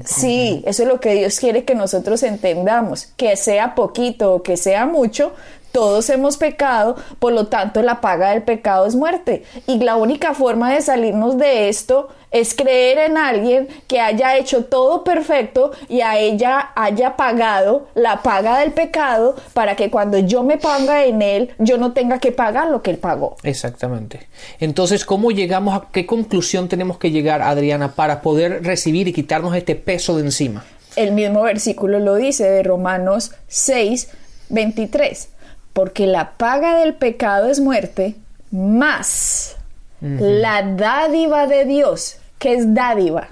sí, 0.05 0.63
eso 0.65 0.83
es 0.83 0.89
lo 0.89 0.99
que 0.99 1.13
Dios 1.15 1.39
quiere 1.39 1.65
que 1.65 1.75
nosotros 1.75 2.23
entendamos, 2.23 3.07
que 3.17 3.35
sea 3.35 3.75
poquito 3.75 4.33
o 4.35 4.43
que 4.43 4.55
sea 4.55 4.85
mucho, 4.85 5.33
todos 5.73 6.09
hemos 6.11 6.37
pecado, 6.37 6.95
por 7.17 7.33
lo 7.33 7.47
tanto 7.47 7.81
la 7.81 7.99
paga 7.99 8.29
del 8.29 8.43
pecado 8.43 8.85
es 8.85 8.95
muerte. 8.95 9.43
Y 9.67 9.79
la 9.79 9.95
única 9.95 10.35
forma 10.35 10.71
de 10.71 10.81
salirnos 10.81 11.37
de 11.37 11.67
esto 11.67 12.09
es 12.29 12.53
creer 12.53 12.99
en 12.99 13.17
alguien 13.17 13.67
que 13.87 13.99
haya 13.99 14.37
hecho 14.37 14.65
todo 14.65 15.03
perfecto 15.03 15.71
y 15.89 16.01
a 16.01 16.19
ella 16.19 16.69
haya 16.75 17.15
pagado 17.17 17.87
la 17.95 18.21
paga 18.21 18.59
del 18.59 18.71
pecado 18.71 19.35
para 19.53 19.75
que 19.75 19.89
cuando 19.89 20.19
yo 20.19 20.43
me 20.43 20.57
ponga 20.57 21.05
en 21.05 21.23
él, 21.23 21.51
yo 21.57 21.79
no 21.79 21.91
tenga 21.93 22.19
que 22.19 22.31
pagar 22.31 22.67
lo 22.69 22.83
que 22.83 22.91
él 22.91 22.97
pagó. 22.99 23.37
Exactamente. 23.41 24.27
Entonces, 24.59 25.05
¿cómo 25.05 25.31
llegamos 25.31 25.75
a 25.75 25.87
qué 25.91 26.05
conclusión 26.05 26.69
tenemos 26.69 26.99
que 26.99 27.09
llegar, 27.09 27.41
Adriana, 27.41 27.93
para 27.93 28.21
poder 28.21 28.63
recibir 28.63 29.07
y 29.07 29.13
quitarnos 29.13 29.55
este 29.55 29.75
peso 29.75 30.15
de 30.17 30.21
encima? 30.21 30.63
El 30.95 31.13
mismo 31.13 31.41
versículo 31.41 31.97
lo 31.97 32.13
dice 32.15 32.43
de 32.43 32.61
Romanos 32.61 33.31
6, 33.47 34.09
23 34.49 35.32
porque 35.73 36.07
la 36.07 36.37
paga 36.37 36.77
del 36.77 36.93
pecado 36.93 37.49
es 37.49 37.59
muerte, 37.59 38.15
más 38.51 39.57
la 40.01 40.63
dádiva 40.63 41.47
de 41.47 41.65
Dios, 41.65 42.17
que 42.37 42.55
es 42.55 42.73
dádiva, 42.73 43.29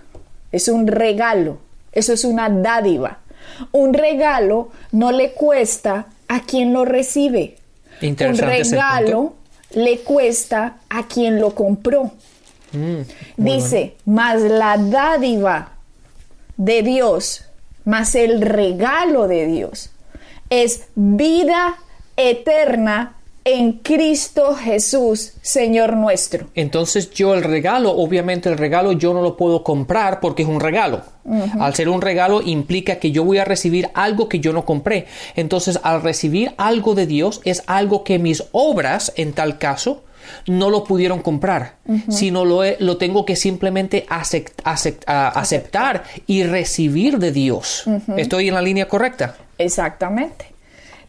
es 0.51 0.69
un 0.69 0.87
regalo, 0.87 1.57
eso 1.91 2.13
es 2.13 2.23
una 2.23 2.49
dádiva. 2.49 3.19
Un 3.71 3.93
regalo 3.93 4.69
no 4.91 5.11
le 5.11 5.33
cuesta 5.33 6.07
a 6.29 6.41
quien 6.41 6.71
lo 6.71 6.85
recibe. 6.85 7.57
Un 8.01 8.37
regalo 8.37 9.33
le 9.71 9.99
cuesta 9.99 10.77
a 10.89 11.07
quien 11.07 11.39
lo 11.39 11.53
compró. 11.53 12.11
Mm, 12.71 13.01
Dice, 13.35 13.95
más 14.05 14.41
la 14.41 14.77
dádiva 14.77 15.73
de 16.55 16.81
Dios, 16.83 17.45
más 17.83 18.15
el 18.15 18.41
regalo 18.41 19.27
de 19.27 19.45
Dios, 19.45 19.91
es 20.49 20.85
vida 20.95 21.77
eterna 22.17 23.15
en 23.43 23.73
Cristo 23.73 24.55
Jesús, 24.55 25.33
Señor 25.41 25.97
nuestro. 25.97 26.47
Entonces 26.53 27.09
yo 27.11 27.33
el 27.33 27.43
regalo, 27.43 27.91
obviamente 27.91 28.49
el 28.49 28.57
regalo 28.57 28.91
yo 28.91 29.13
no 29.13 29.21
lo 29.21 29.35
puedo 29.35 29.63
comprar 29.63 30.19
porque 30.19 30.43
es 30.43 30.49
un 30.49 30.59
regalo. 30.59 31.01
Al 31.59 31.75
ser 31.75 31.89
un 31.89 32.01
regalo 32.01 32.41
implica 32.41 32.97
que 32.97 33.11
yo 33.11 33.23
voy 33.23 33.37
a 33.39 33.45
recibir 33.45 33.89
algo 33.93 34.29
que 34.29 34.39
yo 34.39 34.53
no 34.53 34.65
compré. 34.65 35.07
Entonces 35.35 35.79
al 35.83 36.01
recibir 36.01 36.53
algo 36.57 36.93
de 36.93 37.07
Dios 37.07 37.41
es 37.43 37.63
algo 37.67 38.03
que 38.03 38.19
mis 38.19 38.43
obras, 38.51 39.11
en 39.15 39.33
tal 39.33 39.57
caso, 39.57 40.03
no 40.45 40.69
lo 40.69 40.83
pudieron 40.83 41.21
comprar, 41.21 41.77
sino 42.09 42.45
lo, 42.45 42.61
lo, 42.79 42.97
tengo 42.97 43.25
que 43.25 43.35
simplemente 43.35 44.05
aceptar 44.63 46.03
y 46.27 46.43
recibir 46.43 47.17
de 47.17 47.31
Dios. 47.31 47.85
¿Estoy 48.17 48.49
en 48.49 48.53
la 48.53 48.61
línea 48.61 48.87
correcta? 48.87 49.35
Exactamente. 49.57 50.45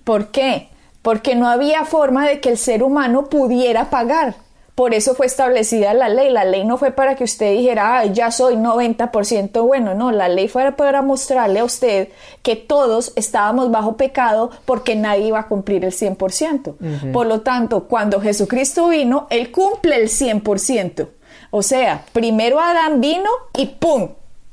¿Por 0.03 0.29
qué? 0.29 0.72
Porque 1.03 1.35
no 1.35 1.49
había 1.49 1.85
forma 1.85 2.27
de 2.27 2.41
que 2.41 2.51
el 2.51 2.59
ser 2.59 2.83
humano 2.83 3.27
pudiera 3.27 3.91
pagar. 3.91 4.37
Por 4.75 4.95
eso 4.95 5.15
fue 5.15 5.27
establecida 5.27 5.93
la 5.93 6.09
ley. 6.09 6.31
La 6.31 6.45
ley 6.45 6.65
no 6.65 6.79
fue 6.79 6.93
para 6.93 7.15
que 7.15 7.25
usted 7.25 7.53
dijera, 7.53 8.07
ya 8.07 8.31
soy 8.31 8.57
90% 8.57 9.67
bueno. 9.67 9.95
No, 9.95 10.11
la 10.13 10.29
ley 10.29 10.49
fue 10.49 10.73
para 10.73 11.03
mostrarle 11.03 11.61
a 11.61 11.65
usted 11.65 12.09
que 12.43 12.57
todos 12.57 13.13
estábamos 13.17 13.71
bajo 13.71 13.99
pecado 13.99 14.51
porque 14.65 14.97
nadie 14.97 15.27
iba 15.27 15.41
a 15.41 15.47
cumplir 15.47 15.85
el 15.85 15.93
100%. 15.93 17.13
Por 17.13 17.27
lo 17.27 17.43
tanto, 17.43 17.85
cuando 17.85 18.21
Jesucristo 18.21 18.89
vino, 18.89 19.27
Él 19.29 19.51
cumple 19.51 19.97
el 19.97 20.09
100%. 20.09 21.09
O 21.51 21.63
sea, 21.63 22.07
primero 22.15 22.59
Adán 22.59 23.03
vino 23.03 23.29
y 23.59 23.67
¡pum! 23.67 24.09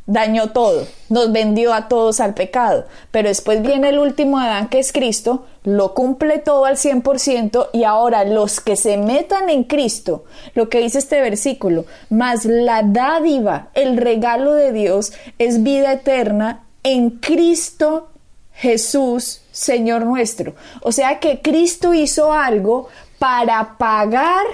Dañó 0.10 0.50
todo, 0.50 0.88
nos 1.10 1.32
vendió 1.32 1.72
a 1.72 1.88
todos 1.88 2.20
al 2.20 2.34
pecado, 2.34 2.86
pero 3.12 3.30
después 3.30 3.62
viene 3.62 3.90
el 3.90 4.00
último 4.00 4.40
Adán 4.40 4.68
que 4.68 4.80
es 4.80 4.92
Cristo, 4.92 5.46
lo 5.64 5.94
cumple 5.94 6.40
todo 6.40 6.66
al 6.66 6.78
100% 6.78 7.70
y 7.74 7.84
ahora 7.84 8.24
los 8.24 8.60
que 8.60 8.76
se 8.76 8.98
metan 8.98 9.50
en 9.50 9.64
Cristo, 9.64 10.26
lo 10.56 10.68
que 10.68 10.80
dice 10.80 10.98
este 10.98 11.22
versículo, 11.22 11.86
más 12.10 12.46
la 12.46 12.82
dádiva, 12.82 13.70
el 13.76 13.98
regalo 13.98 14.56
de 14.56 14.74
Dios 14.74 15.14
es 15.38 15.62
vida 15.62 15.94
eterna 15.94 16.66
en 16.82 17.12
Cristo 17.12 18.10
Jesús, 18.54 19.42
Señor 19.52 20.06
nuestro. 20.06 20.56
O 20.82 20.92
sea 20.92 21.20
que 21.20 21.42
Cristo 21.42 21.94
hizo 21.94 22.34
algo 22.34 22.90
para 23.20 23.78
pagar 23.78 24.46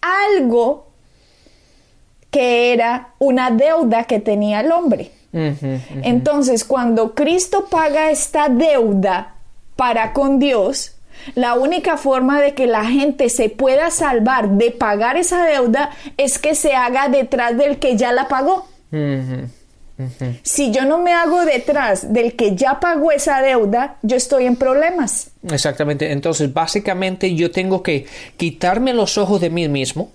algo 0.00 0.85
que 2.30 2.72
era 2.72 3.14
una 3.18 3.50
deuda 3.50 4.04
que 4.04 4.20
tenía 4.20 4.60
el 4.60 4.72
hombre. 4.72 5.10
Entonces, 6.02 6.64
cuando 6.64 7.14
Cristo 7.14 7.66
paga 7.70 8.10
esta 8.10 8.48
deuda 8.48 9.34
para 9.76 10.12
con 10.12 10.38
Dios, 10.38 10.96
la 11.34 11.54
única 11.54 11.96
forma 11.96 12.40
de 12.40 12.54
que 12.54 12.66
la 12.66 12.84
gente 12.84 13.28
se 13.28 13.50
pueda 13.50 13.90
salvar 13.90 14.50
de 14.50 14.70
pagar 14.70 15.16
esa 15.16 15.44
deuda 15.44 15.90
es 16.16 16.38
que 16.38 16.54
se 16.54 16.74
haga 16.74 17.08
detrás 17.08 17.56
del 17.56 17.78
que 17.78 17.96
ya 17.96 18.12
la 18.12 18.28
pagó. 18.28 18.66
Si 20.42 20.72
yo 20.72 20.84
no 20.84 20.98
me 20.98 21.12
hago 21.12 21.44
detrás 21.44 22.12
del 22.12 22.34
que 22.34 22.54
ya 22.54 22.80
pagó 22.80 23.12
esa 23.12 23.40
deuda, 23.40 23.96
yo 24.02 24.16
estoy 24.16 24.46
en 24.46 24.56
problemas. 24.56 25.30
Exactamente. 25.50 26.12
Entonces, 26.12 26.52
básicamente 26.52 27.34
yo 27.34 27.50
tengo 27.50 27.82
que 27.82 28.06
quitarme 28.36 28.92
los 28.92 29.18
ojos 29.18 29.40
de 29.40 29.50
mí 29.50 29.68
mismo 29.68 30.12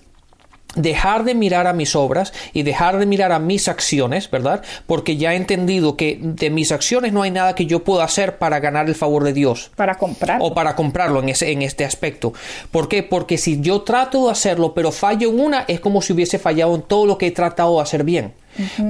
dejar 0.74 1.24
de 1.24 1.34
mirar 1.34 1.66
a 1.66 1.72
mis 1.72 1.94
obras 1.96 2.32
y 2.52 2.62
dejar 2.62 2.98
de 2.98 3.06
mirar 3.06 3.32
a 3.32 3.38
mis 3.38 3.68
acciones, 3.68 4.30
¿verdad? 4.30 4.62
Porque 4.86 5.16
ya 5.16 5.32
he 5.32 5.36
entendido 5.36 5.96
que 5.96 6.18
de 6.20 6.50
mis 6.50 6.72
acciones 6.72 7.12
no 7.12 7.22
hay 7.22 7.30
nada 7.30 7.54
que 7.54 7.66
yo 7.66 7.84
pueda 7.84 8.04
hacer 8.04 8.38
para 8.38 8.60
ganar 8.60 8.88
el 8.88 8.94
favor 8.94 9.24
de 9.24 9.32
Dios. 9.32 9.70
Para 9.76 9.96
comprar. 9.96 10.38
O 10.40 10.54
para 10.54 10.74
comprarlo 10.74 11.20
en, 11.20 11.28
ese, 11.28 11.52
en 11.52 11.62
este 11.62 11.84
aspecto. 11.84 12.32
¿Por 12.70 12.88
qué? 12.88 13.02
Porque 13.02 13.38
si 13.38 13.60
yo 13.60 13.82
trato 13.82 14.26
de 14.26 14.32
hacerlo, 14.32 14.74
pero 14.74 14.92
fallo 14.92 15.30
en 15.30 15.40
una, 15.40 15.64
es 15.68 15.80
como 15.80 16.02
si 16.02 16.12
hubiese 16.12 16.38
fallado 16.38 16.74
en 16.74 16.82
todo 16.82 17.06
lo 17.06 17.18
que 17.18 17.28
he 17.28 17.32
tratado 17.32 17.76
de 17.76 17.82
hacer 17.82 18.04
bien. 18.04 18.34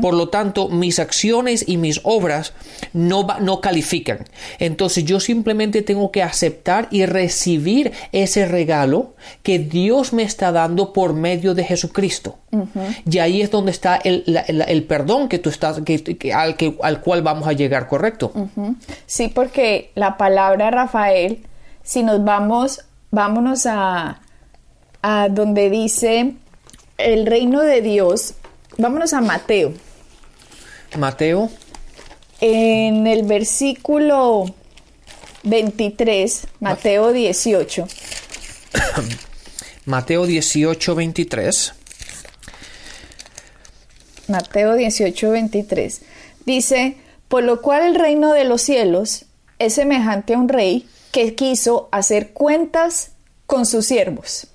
Por 0.01 0.15
lo 0.15 0.29
tanto, 0.29 0.69
mis 0.69 0.99
acciones 0.99 1.65
y 1.67 1.77
mis 1.77 2.01
obras 2.03 2.53
no, 2.93 3.27
no 3.41 3.61
califican. 3.61 4.25
Entonces 4.59 5.05
yo 5.05 5.21
simplemente 5.21 5.83
tengo 5.83 6.11
que 6.11 6.23
aceptar 6.23 6.89
y 6.91 7.07
recibir 7.07 7.93
ese 8.13 8.47
regalo 8.47 9.15
que 9.43 9.59
Dios 9.59 10.13
me 10.13 10.23
está 10.23 10.53
dando 10.53 10.93
por 10.93 11.15
medio 11.15 11.55
de 11.55 11.65
Jesucristo. 11.65 12.39
Y 13.11 13.19
ahí 13.19 13.41
es 13.41 13.51
donde 13.51 13.71
está 13.71 13.97
el, 13.97 14.85
perdón 14.89 15.29
que 15.29 15.39
tú 15.39 15.49
estás, 15.49 15.79
al, 15.79 16.57
que, 16.57 16.77
al 16.83 17.01
cual 17.01 17.23
vamos 17.23 17.49
a 17.49 17.53
llegar, 17.53 17.89
¿correcto? 17.89 18.33
Sí, 19.07 19.29
porque 19.29 19.91
la 19.95 20.17
palabra 20.17 20.71
Rafael, 20.71 21.47
si 21.83 22.03
nos 22.03 22.23
vamos, 22.25 22.85
vámonos 23.11 23.67
a, 23.67 24.21
a 25.03 25.29
donde 25.29 25.71
dice 25.71 26.35
el 26.99 27.27
reino 27.27 27.61
de 27.63 27.81
Dios 27.81 28.35
vámonos 28.79 29.13
a 29.13 29.21
Mateo. 29.21 29.73
Mateo. 30.99 31.51
En 32.41 33.07
el 33.07 33.23
versículo 33.25 34.47
23, 35.45 36.47
Mateo 36.61 37.13
18. 37.13 37.89
Mateo 39.85 40.27
18, 40.27 40.95
23. 40.95 41.73
Mateo 44.29 44.75
18, 44.75 45.31
23. 45.31 46.01
Dice, 46.47 46.97
por 47.29 47.43
lo 47.43 47.63
cual 47.63 47.83
el 47.83 47.95
reino 47.95 48.33
de 48.33 48.45
los 48.45 48.63
cielos 48.63 49.27
es 49.59 49.75
semejante 49.75 50.35
a 50.35 50.39
un 50.39 50.49
rey 50.49 50.89
que 51.13 51.35
quiso 51.35 51.89
hacer 51.93 52.33
cuentas 52.33 53.11
con 53.47 53.67
sus 53.67 53.87
siervos. 53.87 54.49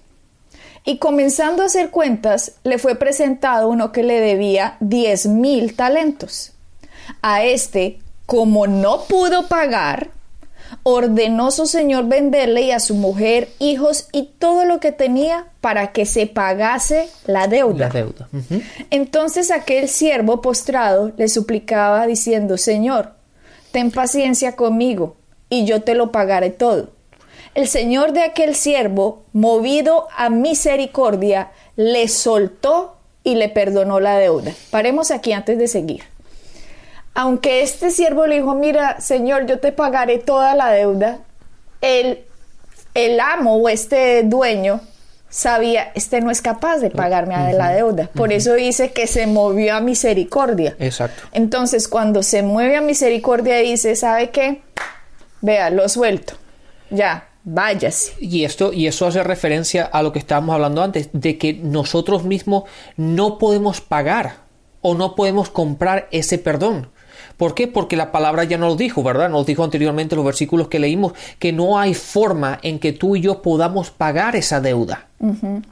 Y 0.87 0.99
comenzando 0.99 1.63
a 1.63 1.65
hacer 1.65 1.89
cuentas, 1.89 2.53
le 2.63 2.77
fue 2.77 2.95
presentado 2.95 3.67
uno 3.67 3.91
que 3.91 4.03
le 4.03 4.21
debía 4.21 4.77
diez 4.79 5.25
mil 5.25 5.75
talentos. 5.75 6.53
A 7.21 7.43
este, 7.43 7.99
como 8.25 8.67
no 8.67 9.03
pudo 9.03 9.49
pagar, 9.49 10.11
ordenó 10.83 11.51
su 11.51 11.65
señor 11.65 12.07
venderle 12.07 12.61
y 12.61 12.71
a 12.71 12.79
su 12.79 12.95
mujer, 12.95 13.49
hijos 13.59 14.07
y 14.13 14.29
todo 14.39 14.63
lo 14.63 14.79
que 14.79 14.93
tenía 14.93 15.47
para 15.59 15.91
que 15.91 16.05
se 16.05 16.25
pagase 16.25 17.09
la 17.25 17.47
deuda. 17.49 17.87
La 17.87 17.93
deuda. 17.93 18.29
Ujú. 18.31 18.61
Entonces 18.89 19.51
aquel 19.51 19.89
siervo 19.89 20.39
postrado 20.39 21.11
le 21.17 21.27
suplicaba 21.27 22.07
diciendo, 22.07 22.57
Señor, 22.57 23.11
ten 23.73 23.91
paciencia 23.91 24.55
conmigo 24.55 25.17
y 25.49 25.65
yo 25.65 25.81
te 25.81 25.95
lo 25.95 26.13
pagaré 26.13 26.49
todo. 26.49 26.95
El 27.57 27.67
señor 27.67 28.13
de 28.13 28.21
aquel 28.21 28.53
siervo, 28.53 29.23
movido 29.33 30.07
a 30.15 30.29
misericordia, 30.29 31.49
le 31.75 32.07
soltó 32.07 32.97
y 33.23 33.33
le 33.33 33.49
perdonó 33.49 33.99
la 33.99 34.19
deuda. 34.19 34.51
Paremos 34.69 35.09
aquí 35.09 35.33
antes 35.33 35.57
de 35.57 35.67
seguir. 35.67 36.03
Aunque 37.15 37.63
este 37.63 37.89
siervo 37.89 38.27
le 38.27 38.35
dijo, 38.35 38.53
mira, 38.53 39.01
señor, 39.01 39.47
yo 39.47 39.57
te 39.57 39.71
pagaré 39.71 40.19
toda 40.19 40.53
la 40.53 40.69
deuda, 40.69 41.17
el, 41.81 42.25
el 42.93 43.19
amo 43.19 43.55
o 43.55 43.69
este 43.69 44.21
dueño 44.21 44.79
sabía, 45.27 45.91
este 45.95 46.21
no 46.21 46.29
es 46.29 46.43
capaz 46.43 46.77
de 46.77 46.91
pagarme 46.91 47.53
la 47.53 47.71
deuda. 47.71 48.07
Por 48.13 48.31
eso 48.33 48.53
dice 48.53 48.91
que 48.91 49.07
se 49.07 49.25
movió 49.25 49.73
a 49.73 49.79
misericordia. 49.79 50.75
Exacto. 50.77 51.23
Entonces, 51.31 51.87
cuando 51.87 52.21
se 52.21 52.43
mueve 52.43 52.75
a 52.75 52.81
misericordia, 52.81 53.55
dice, 53.57 53.95
¿sabe 53.95 54.29
qué? 54.29 54.61
Vea, 55.41 55.71
lo 55.71 55.89
suelto. 55.89 56.35
Ya, 56.91 57.27
váyase. 57.47 58.13
Y 58.19 58.43
esto, 58.43 58.73
y 58.73 58.87
eso 58.87 59.07
hace 59.07 59.23
referencia 59.23 59.85
a 59.85 60.03
lo 60.03 60.11
que 60.11 60.19
estábamos 60.19 60.53
hablando 60.53 60.83
antes, 60.83 61.09
de 61.13 61.37
que 61.37 61.53
nosotros 61.53 62.23
mismos 62.23 62.63
no 62.97 63.37
podemos 63.37 63.81
pagar 63.81 64.41
o 64.81 64.93
no 64.93 65.15
podemos 65.15 65.49
comprar 65.49 66.07
ese 66.11 66.37
perdón. 66.37 66.89
¿Por 67.37 67.53
qué? 67.53 67.67
Porque 67.67 67.95
la 67.95 68.11
palabra 68.11 68.43
ya 68.45 68.57
nos 68.57 68.69
lo 68.71 68.75
dijo, 68.75 69.03
¿verdad? 69.03 69.29
Nos 69.29 69.45
dijo 69.45 69.63
anteriormente 69.63 70.15
en 70.15 70.17
los 70.17 70.25
versículos 70.25 70.67
que 70.69 70.79
leímos 70.79 71.13
que 71.37 71.53
no 71.53 71.79
hay 71.79 71.93
forma 71.93 72.59
en 72.63 72.79
que 72.79 72.93
tú 72.93 73.15
y 73.15 73.21
yo 73.21 73.43
podamos 73.43 73.91
pagar 73.91 74.35
esa 74.35 74.59
deuda. 74.59 75.05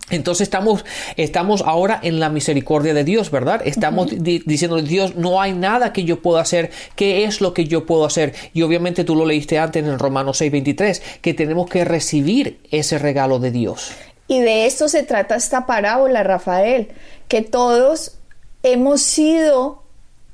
Entonces 0.10 0.42
estamos, 0.46 0.86
estamos 1.18 1.62
ahora 1.66 2.00
en 2.02 2.20
la 2.20 2.30
misericordia 2.30 2.94
de 2.94 3.04
Dios, 3.04 3.30
¿verdad? 3.32 3.62
Estamos 3.66 4.08
di- 4.12 4.42
diciendo, 4.46 4.82
Dios, 4.82 5.16
no 5.16 5.40
hay 5.42 5.54
nada 5.54 5.94
que 5.94 6.04
yo 6.04 6.22
pueda 6.22 6.42
hacer. 6.42 6.72
¿Qué 6.96 7.26
es 7.26 7.42
lo 7.42 7.54
que 7.54 7.66
yo 7.66 7.86
puedo 7.86 8.06
hacer? 8.06 8.34
Y 8.54 8.62
obviamente 8.64 9.04
tú 9.04 9.16
lo 9.16 9.26
leíste 9.26 9.58
antes 9.60 9.84
en 9.84 10.00
Romanos 10.00 10.42
6:23, 10.42 11.02
que 11.22 11.34
tenemos 11.34 11.70
que 11.70 11.86
recibir 11.86 12.60
ese 12.72 12.98
regalo 13.00 13.40
de 13.40 13.52
Dios. 13.52 13.92
Y 14.28 14.40
de 14.40 14.66
esto 14.66 14.88
se 14.88 15.04
trata 15.04 15.36
esta 15.36 15.68
parábola, 15.68 16.24
Rafael, 16.24 16.90
que 17.28 17.42
todos 17.44 18.18
hemos 18.64 19.02
sido 19.04 19.84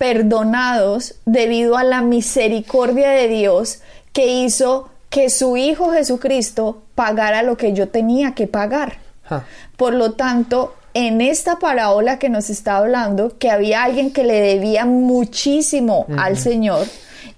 perdonados 0.02 1.14
debido 1.28 1.78
a 1.78 1.84
la 1.84 2.02
misericordia 2.02 3.12
de 3.12 3.28
Dios 3.28 3.82
que 4.14 4.26
hizo 4.26 4.90
que 5.12 5.30
su 5.30 5.58
Hijo 5.58 5.92
Jesucristo 5.92 6.82
pagara 6.96 7.44
lo 7.44 7.56
que 7.56 7.74
yo 7.74 7.88
tenía 7.88 8.34
que 8.34 8.48
pagar. 8.48 8.98
Por 9.78 9.94
lo 9.94 10.14
tanto, 10.14 10.74
en 10.96 11.22
esta 11.22 11.60
parábola 11.60 12.18
que 12.18 12.30
nos 12.30 12.50
está 12.50 12.78
hablando, 12.78 13.38
que 13.38 13.52
había 13.52 13.84
alguien 13.84 14.12
que 14.12 14.24
le 14.24 14.42
debía 14.42 14.86
muchísimo 14.86 16.08
al 16.18 16.36
Señor 16.36 16.88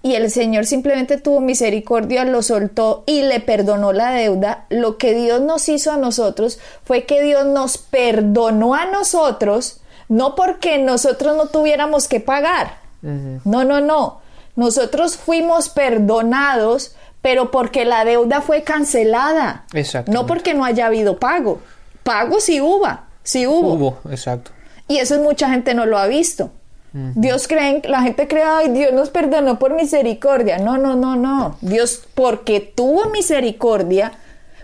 y 0.02 0.16
el 0.16 0.32
Señor 0.32 0.66
simplemente 0.66 1.18
tuvo 1.18 1.42
misericordia, 1.42 2.24
lo 2.24 2.42
soltó 2.44 3.04
y 3.06 3.24
le 3.24 3.42
perdonó 3.42 3.92
la 3.92 4.12
deuda, 4.12 4.68
lo 4.70 4.98
que 4.98 5.14
Dios 5.14 5.42
nos 5.42 5.68
hizo 5.68 5.92
a 5.92 5.98
nosotros 5.98 6.60
fue 6.86 7.04
que 7.04 7.22
Dios 7.22 7.46
nos 7.46 7.78
perdonó 7.78 8.74
a 8.74 8.86
nosotros, 8.86 9.82
no 10.10 10.36
porque 10.36 10.78
nosotros 10.78 11.36
no 11.38 11.48
tuviéramos 11.48 12.08
que 12.08 12.20
pagar. 12.20 12.78
No, 13.02 13.64
no, 13.64 13.82
no. 13.82 14.22
Nosotros 14.56 15.18
fuimos 15.18 15.70
perdonados, 15.70 16.96
pero 17.22 17.52
porque 17.52 17.86
la 17.86 18.06
deuda 18.06 18.42
fue 18.42 18.64
cancelada. 18.64 19.66
Exactamente. 19.74 20.22
No 20.22 20.28
porque 20.28 20.54
no 20.54 20.64
haya 20.64 20.86
habido 20.86 21.18
pago. 21.20 21.60
Pago 22.04 22.40
sí 22.40 22.62
hubo, 22.62 22.88
sí 23.24 23.48
hubo. 23.48 23.74
Hubo, 23.74 23.98
exacto. 24.10 24.52
Y 24.88 24.98
eso 24.98 25.20
mucha 25.20 25.50
gente 25.50 25.74
no 25.74 25.86
lo 25.86 25.98
ha 25.98 26.08
visto. 26.08 26.52
Dios 26.96 27.48
cree, 27.48 27.82
la 27.86 28.04
gente 28.04 28.28
cree, 28.28 28.44
ay, 28.44 28.70
Dios 28.70 28.94
nos 28.94 29.10
perdonó 29.10 29.58
por 29.58 29.74
misericordia. 29.74 30.60
No, 30.60 30.78
no, 30.78 30.96
no, 30.96 31.16
no. 31.16 31.58
Dios, 31.62 32.04
porque 32.14 32.60
tuvo 32.60 33.10
misericordia, 33.10 34.12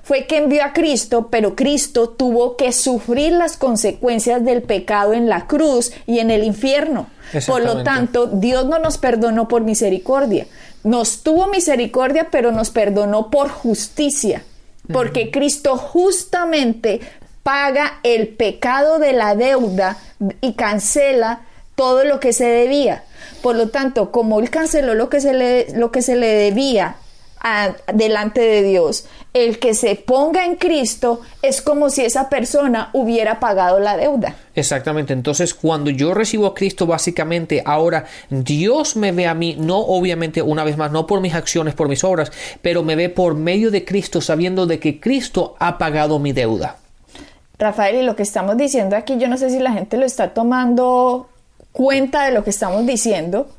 fue 0.03 0.25
que 0.25 0.37
envió 0.37 0.63
a 0.63 0.73
Cristo, 0.73 1.27
pero 1.29 1.55
Cristo 1.55 2.09
tuvo 2.09 2.55
que 2.57 2.71
sufrir 2.71 3.31
las 3.33 3.57
consecuencias 3.57 4.43
del 4.43 4.61
pecado 4.63 5.13
en 5.13 5.29
la 5.29 5.45
cruz 5.47 5.91
y 6.07 6.19
en 6.19 6.31
el 6.31 6.43
infierno. 6.43 7.07
Por 7.51 7.61
lo 7.61 7.83
tanto, 7.83 8.25
Dios 8.27 8.65
no 8.65 8.79
nos 8.79 8.97
perdonó 8.97 9.47
por 9.47 9.61
misericordia. 9.61 10.47
Nos 10.83 11.21
tuvo 11.23 11.47
misericordia, 11.47 12.29
pero 12.31 12.51
nos 12.51 12.69
perdonó 12.71 13.29
por 13.29 13.49
justicia. 13.49 14.43
Porque 14.91 15.29
Cristo 15.29 15.77
justamente 15.77 16.99
paga 17.43 17.99
el 18.03 18.29
pecado 18.29 18.99
de 18.99 19.13
la 19.13 19.35
deuda 19.35 19.97
y 20.41 20.53
cancela 20.53 21.41
todo 21.75 22.03
lo 22.03 22.19
que 22.19 22.33
se 22.33 22.45
debía. 22.45 23.03
Por 23.41 23.55
lo 23.55 23.69
tanto, 23.69 24.11
como 24.11 24.39
Él 24.39 24.49
canceló 24.49 24.93
lo 24.95 25.09
que 25.09 25.21
se 25.21 25.33
le, 25.33 25.67
lo 25.77 25.91
que 25.91 26.01
se 26.01 26.15
le 26.15 26.27
debía 26.27 26.95
a- 27.39 27.73
delante 27.93 28.41
de 28.41 28.63
Dios, 28.63 29.05
el 29.33 29.59
que 29.59 29.73
se 29.73 29.95
ponga 29.95 30.45
en 30.45 30.55
Cristo 30.55 31.21
es 31.41 31.61
como 31.61 31.89
si 31.89 32.03
esa 32.03 32.29
persona 32.29 32.89
hubiera 32.93 33.39
pagado 33.39 33.79
la 33.79 33.95
deuda. 33.95 34.35
Exactamente, 34.55 35.13
entonces 35.13 35.53
cuando 35.53 35.91
yo 35.91 36.13
recibo 36.13 36.47
a 36.47 36.55
Cristo, 36.55 36.87
básicamente 36.87 37.61
ahora 37.65 38.05
Dios 38.29 38.95
me 38.95 39.11
ve 39.11 39.27
a 39.27 39.33
mí, 39.33 39.55
no 39.57 39.77
obviamente 39.77 40.41
una 40.41 40.63
vez 40.63 40.77
más, 40.77 40.91
no 40.91 41.05
por 41.05 41.21
mis 41.21 41.35
acciones, 41.35 41.75
por 41.75 41.87
mis 41.87 42.03
obras, 42.03 42.31
pero 42.61 42.83
me 42.83 42.95
ve 42.95 43.09
por 43.09 43.35
medio 43.35 43.71
de 43.71 43.85
Cristo, 43.85 44.19
sabiendo 44.21 44.65
de 44.65 44.79
que 44.79 44.99
Cristo 44.99 45.55
ha 45.59 45.77
pagado 45.77 46.17
mi 46.19 46.33
deuda. 46.33 46.77
Rafael, 47.57 47.97
y 47.97 48.03
lo 48.03 48.15
que 48.15 48.23
estamos 48.23 48.57
diciendo 48.57 48.95
aquí, 48.95 49.17
yo 49.17 49.27
no 49.27 49.37
sé 49.37 49.49
si 49.49 49.59
la 49.59 49.73
gente 49.73 49.97
lo 49.97 50.05
está 50.05 50.33
tomando 50.33 51.29
cuenta 51.71 52.25
de 52.25 52.31
lo 52.31 52.43
que 52.43 52.49
estamos 52.49 52.85
diciendo, 52.85 53.49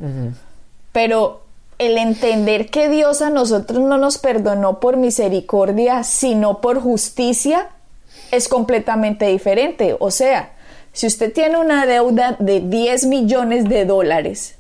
pero 0.91 1.43
el 1.81 1.97
entender 1.97 2.69
que 2.69 2.91
Dios 2.91 3.23
a 3.23 3.31
nosotros 3.31 3.81
no 3.81 3.97
nos 3.97 4.19
perdonó 4.19 4.81
por 4.81 4.99
misericordia, 4.99 6.05
sino 6.05 6.61
por 6.61 6.79
justicia, 6.79 7.71
es 8.31 8.49
completamente 8.49 9.25
diferente. 9.27 9.97
O 9.99 10.11
sea, 10.11 10.53
si 10.93 11.07
usted 11.07 11.33
tiene 11.33 11.57
una 11.57 11.87
deuda 11.87 12.37
de 12.39 12.61
10 12.61 13.07
millones 13.07 13.67
de 13.67 13.87
dólares, 13.87 14.57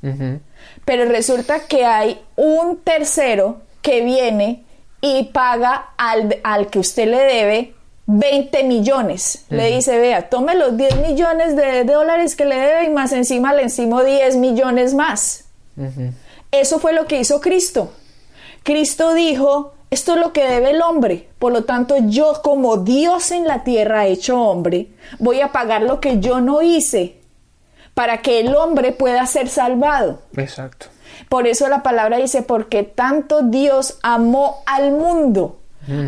pero 0.86 1.04
resulta 1.04 1.60
que 1.60 1.84
hay 1.84 2.22
un 2.36 2.78
tercero 2.78 3.58
que 3.82 4.02
viene 4.02 4.64
y 5.02 5.24
paga 5.24 5.90
al, 5.98 6.38
al 6.42 6.68
que 6.68 6.78
usted 6.78 7.06
le 7.06 7.18
debe 7.18 7.74
20 8.06 8.64
millones. 8.64 9.44
Le 9.50 9.66
dice, 9.66 9.98
vea, 9.98 10.30
tome 10.30 10.54
los 10.54 10.74
10 10.74 11.06
millones 11.06 11.54
de 11.54 11.84
dólares 11.84 12.34
que 12.34 12.46
le 12.46 12.56
debe 12.56 12.84
y 12.86 12.88
más 12.88 13.12
encima 13.12 13.52
le 13.52 13.64
encima 13.64 14.02
10 14.02 14.36
millones 14.36 14.94
más. 14.94 15.44
Eso 16.50 16.78
fue 16.78 16.92
lo 16.92 17.06
que 17.06 17.20
hizo 17.20 17.40
Cristo. 17.40 17.92
Cristo 18.62 19.14
dijo, 19.14 19.74
esto 19.90 20.14
es 20.14 20.20
lo 20.20 20.32
que 20.32 20.46
debe 20.46 20.70
el 20.70 20.82
hombre. 20.82 21.28
Por 21.38 21.52
lo 21.52 21.64
tanto, 21.64 21.96
yo 21.98 22.40
como 22.42 22.78
Dios 22.78 23.30
en 23.30 23.46
la 23.46 23.64
tierra 23.64 24.06
hecho 24.06 24.40
hombre, 24.40 24.88
voy 25.18 25.40
a 25.40 25.52
pagar 25.52 25.82
lo 25.82 26.00
que 26.00 26.20
yo 26.20 26.40
no 26.40 26.62
hice 26.62 27.20
para 27.94 28.22
que 28.22 28.40
el 28.40 28.54
hombre 28.54 28.92
pueda 28.92 29.26
ser 29.26 29.48
salvado. 29.48 30.22
Exacto. 30.36 30.86
Por 31.28 31.46
eso 31.46 31.68
la 31.68 31.82
palabra 31.82 32.18
dice, 32.18 32.42
porque 32.42 32.82
tanto 32.82 33.42
Dios 33.42 33.98
amó 34.02 34.62
al 34.66 34.92
mundo. 34.92 35.56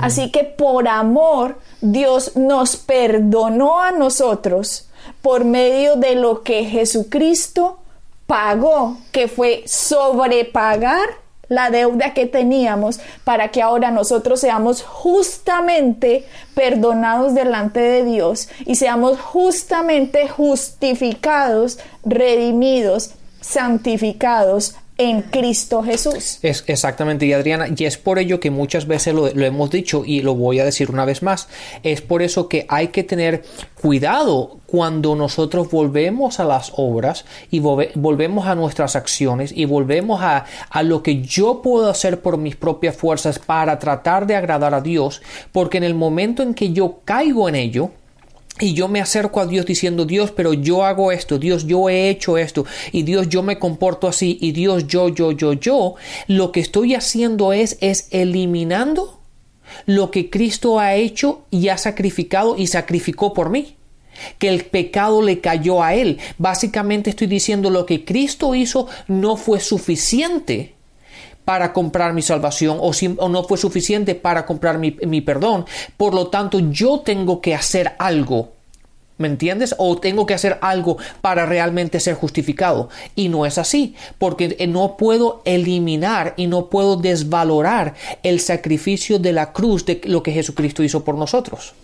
Así 0.00 0.31
que 0.31 0.44
por 0.44 0.87
amor 0.87 1.59
Dios 1.81 2.37
nos 2.37 2.76
perdonó 2.76 3.83
a 3.83 3.90
nosotros 3.90 4.88
por 5.22 5.44
medio 5.44 5.96
de 5.96 6.14
lo 6.14 6.42
que 6.42 6.66
Jesucristo 6.66 7.81
pagó, 8.32 8.96
que 9.10 9.28
fue 9.28 9.62
sobrepagar 9.66 11.06
la 11.48 11.68
deuda 11.68 12.14
que 12.14 12.24
teníamos 12.24 12.98
para 13.24 13.48
que 13.48 13.60
ahora 13.60 13.90
nosotros 13.90 14.40
seamos 14.40 14.82
justamente 14.82 16.24
perdonados 16.54 17.34
delante 17.34 17.80
de 17.80 18.04
Dios 18.06 18.48
y 18.64 18.76
seamos 18.76 19.20
justamente 19.20 20.28
justificados, 20.28 21.78
redimidos, 22.06 23.10
santificados 23.42 24.76
en 25.02 25.22
Cristo 25.22 25.82
Jesús. 25.82 26.38
Es 26.42 26.64
exactamente, 26.66 27.26
y 27.26 27.32
Adriana, 27.32 27.66
y 27.74 27.84
es 27.84 27.98
por 27.98 28.18
ello 28.18 28.40
que 28.40 28.50
muchas 28.50 28.86
veces 28.86 29.14
lo, 29.14 29.28
hemos 29.28 29.70
dicho 29.70 30.04
y 30.04 30.22
lo 30.22 30.34
voy 30.34 30.60
a 30.60 30.64
decir 30.64 30.90
una 30.90 31.04
vez 31.04 31.22
más, 31.22 31.48
es 31.82 32.00
por 32.00 32.22
eso 32.22 32.48
que 32.48 32.66
hay 32.68 32.88
que 32.88 33.02
tener 33.02 33.42
cuidado 33.80 34.58
cuando 34.66 35.14
nosotros 35.14 35.70
volvemos 35.70 36.40
a 36.40 36.44
las 36.44 36.72
obras 36.76 37.24
y 37.50 37.60
volvemos 37.60 38.46
a 38.46 38.54
nuestras 38.54 38.96
acciones 38.96 39.52
y 39.54 39.64
volvemos 39.64 40.22
a, 40.22 40.44
a 40.70 40.82
lo 40.82 41.02
que 41.02 41.20
yo 41.22 41.60
puedo 41.62 41.90
hacer 41.90 42.20
por 42.20 42.38
mis 42.38 42.56
propias 42.56 42.96
fuerzas 42.96 43.38
para 43.38 43.78
tratar 43.78 44.26
de 44.26 44.36
agradar 44.36 44.74
a 44.74 44.80
Dios, 44.80 45.20
porque 45.50 45.78
en 45.78 45.84
el 45.84 45.94
momento 45.94 46.42
en 46.42 46.54
que 46.54 46.72
yo 46.72 47.00
caigo 47.04 47.48
en 47.48 47.56
ello, 47.56 47.90
y 48.60 48.74
yo 48.74 48.88
me 48.88 49.00
acerco 49.00 49.40
a 49.40 49.46
Dios 49.46 49.66
diciendo, 49.66 50.04
Dios, 50.04 50.30
pero 50.30 50.52
yo 50.52 50.84
hago 50.84 51.10
esto, 51.10 51.38
Dios, 51.38 51.66
yo 51.66 51.88
he 51.88 52.10
hecho 52.10 52.36
esto, 52.36 52.66
y 52.92 53.02
Dios, 53.02 53.28
yo 53.28 53.42
me 53.42 53.58
comporto 53.58 54.08
así, 54.08 54.38
y 54.40 54.52
Dios, 54.52 54.86
yo, 54.86 55.08
yo, 55.08 55.32
yo, 55.32 55.54
yo, 55.54 55.94
lo 56.26 56.52
que 56.52 56.60
estoy 56.60 56.94
haciendo 56.94 57.52
es, 57.52 57.78
es 57.80 58.08
eliminando 58.10 59.20
lo 59.86 60.10
que 60.10 60.28
Cristo 60.28 60.78
ha 60.78 60.94
hecho 60.94 61.46
y 61.50 61.68
ha 61.68 61.78
sacrificado 61.78 62.56
y 62.56 62.66
sacrificó 62.66 63.32
por 63.32 63.50
mí. 63.50 63.76
Que 64.38 64.48
el 64.48 64.66
pecado 64.66 65.22
le 65.22 65.40
cayó 65.40 65.82
a 65.82 65.94
él. 65.94 66.18
Básicamente 66.36 67.08
estoy 67.08 67.26
diciendo 67.26 67.70
lo 67.70 67.86
que 67.86 68.04
Cristo 68.04 68.54
hizo 68.54 68.86
no 69.08 69.38
fue 69.38 69.58
suficiente 69.58 70.74
para 71.44 71.72
comprar 71.72 72.12
mi 72.12 72.22
salvación 72.22 72.78
o, 72.81 72.92
o 73.18 73.28
no 73.28 73.44
fue 73.44 73.59
suficiente 73.59 74.14
para 74.14 74.46
comprar 74.46 74.78
mi, 74.78 74.96
mi 75.07 75.20
perdón. 75.20 75.66
Por 75.96 76.14
lo 76.14 76.28
tanto, 76.28 76.61
yo 76.61 77.00
tengo 77.00 77.40
que 77.40 77.55
hacer 77.55 77.92
algo 77.98 78.50
¿Me 79.22 79.28
entiendes? 79.28 79.74
O 79.78 79.98
tengo 79.98 80.26
que 80.26 80.35
hacer 80.35 80.59
algo 80.62 80.96
para 81.20 81.46
realmente 81.46 82.00
ser 82.00 82.14
justificado. 82.14 82.88
Y 83.14 83.28
no 83.28 83.46
es 83.46 83.57
así, 83.57 83.94
porque 84.18 84.66
no 84.68 84.96
puedo 84.96 85.42
eliminar 85.44 86.35
y 86.37 86.48
no 86.48 86.66
puedo 86.66 86.96
desvalorar 86.96 87.94
el 88.24 88.40
sacrificio 88.40 89.20
de 89.20 89.33
la 89.33 89.52
cruz 89.52 89.87
de 89.87 90.00
lo 90.07 90.24
que 90.24 90.33
Jesucristo 90.33 90.83
hizo 90.83 91.05
por 91.05 91.16
nosotros. 91.16 91.74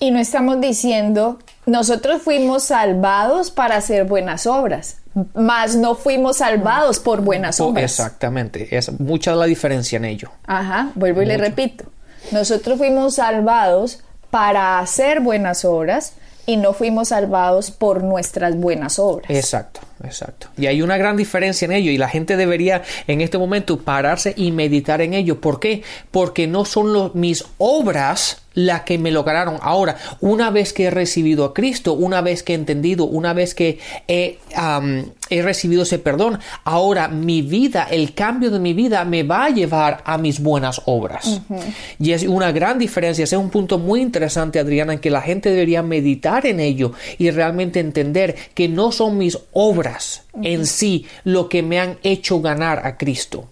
Y 0.00 0.10
no 0.10 0.18
estamos 0.18 0.60
diciendo, 0.60 1.38
nosotros 1.66 2.22
fuimos 2.22 2.64
salvados 2.64 3.50
para 3.50 3.76
hacer 3.76 4.04
buenas 4.04 4.46
obras, 4.46 4.98
mas 5.34 5.74
no 5.76 5.94
fuimos 5.94 6.38
salvados 6.38 7.00
por 7.00 7.20
buenas 7.20 7.60
obras. 7.60 7.84
Exactamente, 7.84 8.76
es 8.76 8.98
mucha 9.00 9.34
la 9.34 9.46
diferencia 9.46 9.96
en 9.96 10.04
ello. 10.04 10.30
Ajá, 10.46 10.90
vuelvo 10.94 11.22
y 11.22 11.26
le 11.26 11.36
repito, 11.36 11.84
nosotros 12.30 12.78
fuimos 12.78 13.16
salvados 13.16 14.00
para 14.30 14.78
hacer 14.78 15.20
buenas 15.20 15.64
obras 15.64 16.12
y 16.48 16.56
no 16.56 16.72
fuimos 16.72 17.08
salvados 17.08 17.70
por 17.70 18.02
nuestras 18.02 18.56
buenas 18.56 18.98
obras. 18.98 19.30
Exacto, 19.30 19.80
exacto. 20.02 20.48
Y 20.56 20.66
hay 20.66 20.80
una 20.80 20.96
gran 20.96 21.14
diferencia 21.14 21.66
en 21.66 21.72
ello 21.72 21.90
y 21.90 21.98
la 21.98 22.08
gente 22.08 22.38
debería 22.38 22.82
en 23.06 23.20
este 23.20 23.36
momento 23.36 23.78
pararse 23.80 24.32
y 24.34 24.50
meditar 24.50 25.02
en 25.02 25.12
ello. 25.12 25.42
¿Por 25.42 25.60
qué? 25.60 25.82
Porque 26.10 26.46
no 26.46 26.64
son 26.64 26.94
los, 26.94 27.14
mis 27.14 27.44
obras 27.58 28.40
la 28.58 28.84
que 28.84 28.98
me 28.98 29.12
lograron. 29.12 29.58
Ahora, 29.62 29.96
una 30.20 30.50
vez 30.50 30.72
que 30.72 30.84
he 30.86 30.90
recibido 30.90 31.44
a 31.44 31.54
Cristo, 31.54 31.92
una 31.92 32.22
vez 32.22 32.42
que 32.42 32.54
he 32.54 32.56
entendido, 32.56 33.04
una 33.04 33.32
vez 33.32 33.54
que 33.54 33.78
he, 34.08 34.38
he 35.30 35.42
recibido 35.42 35.82
ese 35.82 35.98
perdón, 35.98 36.38
ahora 36.64 37.08
mi 37.08 37.42
vida, 37.42 37.88
el 37.90 38.14
cambio 38.14 38.50
de 38.50 38.58
mi 38.58 38.72
vida 38.72 39.04
me 39.04 39.22
va 39.22 39.46
a 39.46 39.50
llevar 39.50 40.02
a 40.04 40.18
mis 40.18 40.40
buenas 40.40 40.82
obras. 40.86 41.40
Y 41.98 42.12
es 42.12 42.22
una 42.24 42.52
gran 42.52 42.78
diferencia, 42.78 43.24
es 43.24 43.32
un 43.32 43.50
punto 43.50 43.78
muy 43.78 44.00
interesante, 44.00 44.58
Adriana, 44.58 44.94
en 44.94 44.98
que 44.98 45.10
la 45.10 45.22
gente 45.22 45.50
debería 45.50 45.82
meditar 45.82 46.46
en 46.46 46.60
ello 46.60 46.92
y 47.18 47.30
realmente 47.30 47.80
entender 47.80 48.34
que 48.54 48.68
no 48.68 48.92
son 48.92 49.18
mis 49.18 49.38
obras 49.52 50.22
en 50.42 50.66
sí 50.66 51.06
lo 51.24 51.48
que 51.48 51.62
me 51.62 51.80
han 51.80 51.98
hecho 52.02 52.40
ganar 52.40 52.86
a 52.86 52.96
Cristo, 52.96 53.48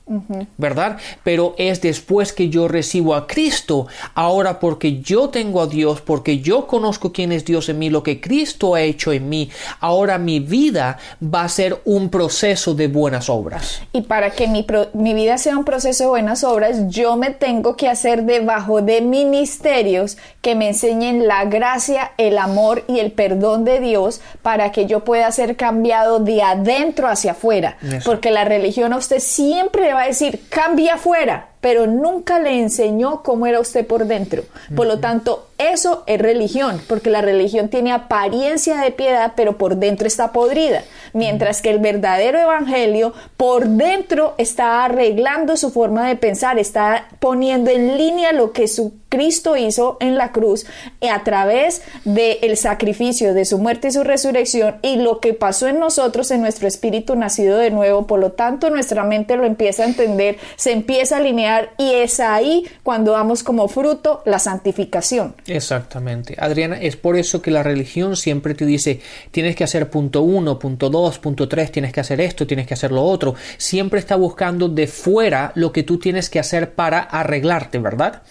¿verdad? 0.57 0.99
Pero 1.25 1.55
es 1.59 1.81
después 1.81 2.33
que 2.33 2.49
yo 2.49 2.69
recibo 2.69 3.15
a 3.15 3.27
Cristo, 3.27 3.87
ahora 4.15 4.61
porque 4.61 5.01
yo 5.01 5.29
tengo 5.29 5.63
a 5.63 5.67
Dios, 5.67 6.01
porque 6.01 6.41
yo 6.41 6.67
conozco 6.67 7.13
quién 7.13 7.33
es 7.33 7.45
Dios 7.45 7.69
en 7.69 7.79
mí, 7.79 7.91
lo 7.91 8.03
que 8.03 8.21
Cristo 8.21 8.75
ha 8.75 8.83
hecho 8.83 9.13
en 9.13 9.29
mí, 9.29 9.51
ahora 9.81 10.19
mi 10.19 10.41
vida 10.41 10.99
va 11.23 11.45
a 11.45 11.49
ser 11.49 11.66
un 11.85 12.11
proceso 12.11 12.75
de 12.75 12.89
buenas 12.89 13.29
obras. 13.29 13.83
Y 13.93 14.03
para 14.03 14.31
que 14.31 14.47
mi, 14.47 14.67
mi 14.95 15.15
vida 15.15 15.39
sea 15.39 15.57
un 15.59 15.65
proceso 15.65 16.05
de 16.05 16.11
buenas 16.11 16.45
obras, 16.45 16.89
yo 16.89 17.17
me 17.17 17.31
tengo 17.31 17.77
que 17.77 17.89
hacer 17.89 18.25
debajo 18.25 18.83
de 18.83 19.01
ministerios 19.01 20.17
que 20.43 20.55
me 20.55 20.69
enseñen 20.69 21.27
la 21.27 21.45
gracia, 21.45 22.13
el 22.19 22.39
amor 22.39 22.85
y 22.89 23.01
el 23.01 23.13
perdón 23.13 23.65
de 23.65 23.81
Dios 23.81 24.21
para 24.43 24.73
que 24.73 24.87
yo 24.87 25.05
pueda 25.05 25.31
ser 25.33 25.57
cambiado 25.57 26.21
de 26.21 26.43
adentro 26.43 27.09
hacia 27.09 27.33
afuera. 27.33 27.77
Porque 28.05 28.31
la 28.31 28.45
religión 28.45 28.93
a 28.93 28.99
usted 28.99 29.21
siempre 29.21 29.83
le 29.83 29.95
va 29.95 30.03
a 30.03 30.07
decir, 30.07 30.43
cambia 30.49 30.95
afuera 30.95 31.49
pero 31.61 31.87
nunca 31.87 32.39
le 32.39 32.61
enseñó 32.61 33.23
cómo 33.23 33.47
era 33.47 33.61
usted 33.61 33.87
por 33.87 34.07
dentro. 34.07 34.43
Por 34.75 34.87
lo 34.87 35.01
tanto, 35.01 35.49
eso 35.59 36.05
es 36.07 36.21
religión, 36.21 36.81
porque 36.87 37.11
la 37.11 37.23
religión 37.23 37.69
tiene 37.69 37.93
apariencia 37.93 38.77
de 38.79 38.91
piedad, 38.91 39.33
pero 39.37 39.57
por 39.57 39.77
dentro 39.77 40.07
está 40.07 40.33
podrida. 40.33 40.85
Mientras 41.13 41.63
que 41.63 41.71
el 41.71 41.79
verdadero 41.79 42.39
evangelio 42.39 43.15
por 43.37 43.67
dentro 43.67 44.35
está 44.39 44.85
arreglando 44.85 45.57
su 45.57 45.71
forma 45.71 46.07
de 46.07 46.17
pensar, 46.17 46.59
está 46.59 47.09
poniendo 47.21 47.71
en 47.71 47.97
línea 47.97 48.33
lo 48.33 48.53
que 48.53 48.69
su 48.69 48.93
Cristo 49.09 49.57
hizo 49.57 49.97
en 50.01 50.17
la 50.17 50.33
cruz 50.33 50.67
a 51.09 51.23
través 51.25 51.83
del 52.05 52.57
sacrificio 52.57 53.35
de 53.35 53.45
su 53.45 53.59
muerte 53.59 53.89
y 53.89 53.93
su 53.93 54.05
resurrección 54.05 54.77
y 54.83 54.97
lo 54.97 55.21
que 55.21 55.33
pasó 55.33 55.69
en 55.69 55.79
nosotros, 55.79 56.31
en 56.31 56.41
nuestro 56.41 56.67
espíritu 56.67 57.17
nacido 57.17 57.59
de 57.59 57.71
nuevo. 57.71 58.07
Por 58.07 58.21
lo 58.21 58.33
tanto, 58.33 58.71
nuestra 58.71 59.05
mente 59.05 59.37
lo 59.37 59.45
empieza 59.45 59.85
a 59.85 59.87
entender, 59.87 60.39
se 60.57 60.73
empieza 60.73 61.17
a 61.17 61.19
alinear 61.21 61.71
y 61.79 61.93
es 61.93 62.21
ahí 62.21 62.67
cuando 62.83 63.13
damos 63.13 63.43
como 63.43 63.69
fruto 63.69 64.23
la 64.25 64.39
santificación. 64.39 65.35
Exactamente. 65.47 66.37
Adriana, 66.39 66.81
es 66.81 66.97
por 66.97 67.17
eso 67.17 67.41
que 67.41 67.51
la 67.51 67.63
religión 67.63 68.17
siempre 68.17 68.55
te 68.55 68.67
dice, 68.67 69.01
tienes 69.31 69.55
que 69.55 69.65
hacer 69.65 69.89
punto 69.89 70.23
uno, 70.23 70.59
punto 70.59 70.91
dos, 70.91 71.19
punto 71.19 71.49
tres, 71.49 71.71
tienes 71.71 71.93
que 71.93 72.01
hacer 72.01 72.21
esto, 72.21 72.47
tienes 72.47 72.67
que 72.67 72.75
hacer 72.75 72.93
lo 72.93 73.03
otro. 73.03 73.35
Siempre 73.57 74.01
está 74.01 74.17
buscando 74.17 74.69
de 74.69 74.87
fuera 74.87 75.53
lo 75.55 75.73
que 75.73 75.83
tú 75.83 75.99
tienes 75.99 76.29
que 76.29 76.39
hacer 76.39 76.75
para 76.75 77.01
arreglarte, 77.01 77.79
¿verdad? 77.79 78.23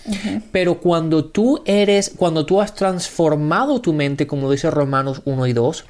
Pero 0.51 0.74
cuando 0.77 1.25
tú 1.25 1.61
eres, 1.65 2.11
cuando 2.15 2.45
tú 2.45 2.61
has 2.61 2.75
transformado 2.75 3.81
tu 3.81 3.93
mente, 3.93 4.27
como 4.27 4.51
dice 4.51 4.71
Romanos 4.71 5.21
1 5.25 5.47
y 5.47 5.53
2, 5.53 5.85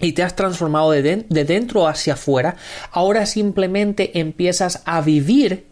y 0.00 0.12
te 0.12 0.22
has 0.22 0.36
transformado 0.36 0.92
de, 0.92 1.26
de, 1.28 1.44
dentro 1.44 1.86
hacia 1.88 2.14
afuera, 2.14 2.56
ahora 2.92 3.26
simplemente 3.26 4.18
empiezas 4.20 4.82
a 4.84 5.00
vivir 5.00 5.66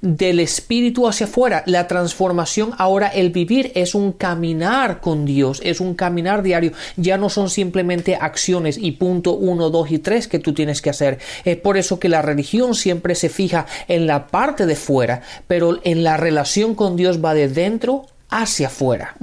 del 0.00 0.40
espíritu 0.40 1.06
hacia 1.06 1.26
afuera. 1.26 1.62
La 1.66 1.86
transformación 1.86 2.72
ahora, 2.78 3.08
el 3.08 3.30
vivir 3.30 3.72
es 3.74 3.94
un 3.94 4.12
caminar 4.12 5.00
con 5.00 5.24
Dios, 5.24 5.60
es 5.64 5.80
un 5.80 5.94
caminar 5.94 6.42
diario. 6.42 6.72
Ya 6.96 7.16
no 7.18 7.28
son 7.28 7.50
simplemente 7.50 8.16
acciones 8.16 8.78
y 8.78 8.92
punto 8.92 9.34
uno, 9.34 9.70
dos 9.70 9.90
y 9.90 9.98
tres 9.98 10.28
que 10.28 10.38
tú 10.38 10.52
tienes 10.52 10.82
que 10.82 10.90
hacer. 10.90 11.18
Es 11.44 11.56
por 11.56 11.76
eso 11.76 11.98
que 11.98 12.08
la 12.08 12.22
religión 12.22 12.74
siempre 12.74 13.14
se 13.14 13.28
fija 13.28 13.66
en 13.88 14.06
la 14.06 14.26
parte 14.26 14.66
de 14.66 14.76
fuera, 14.76 15.22
pero 15.46 15.78
en 15.84 16.04
la 16.04 16.16
relación 16.16 16.74
con 16.74 16.96
Dios 16.96 17.24
va 17.24 17.34
de 17.34 17.48
dentro 17.48 18.06
hacia 18.28 18.66
afuera. 18.66 19.14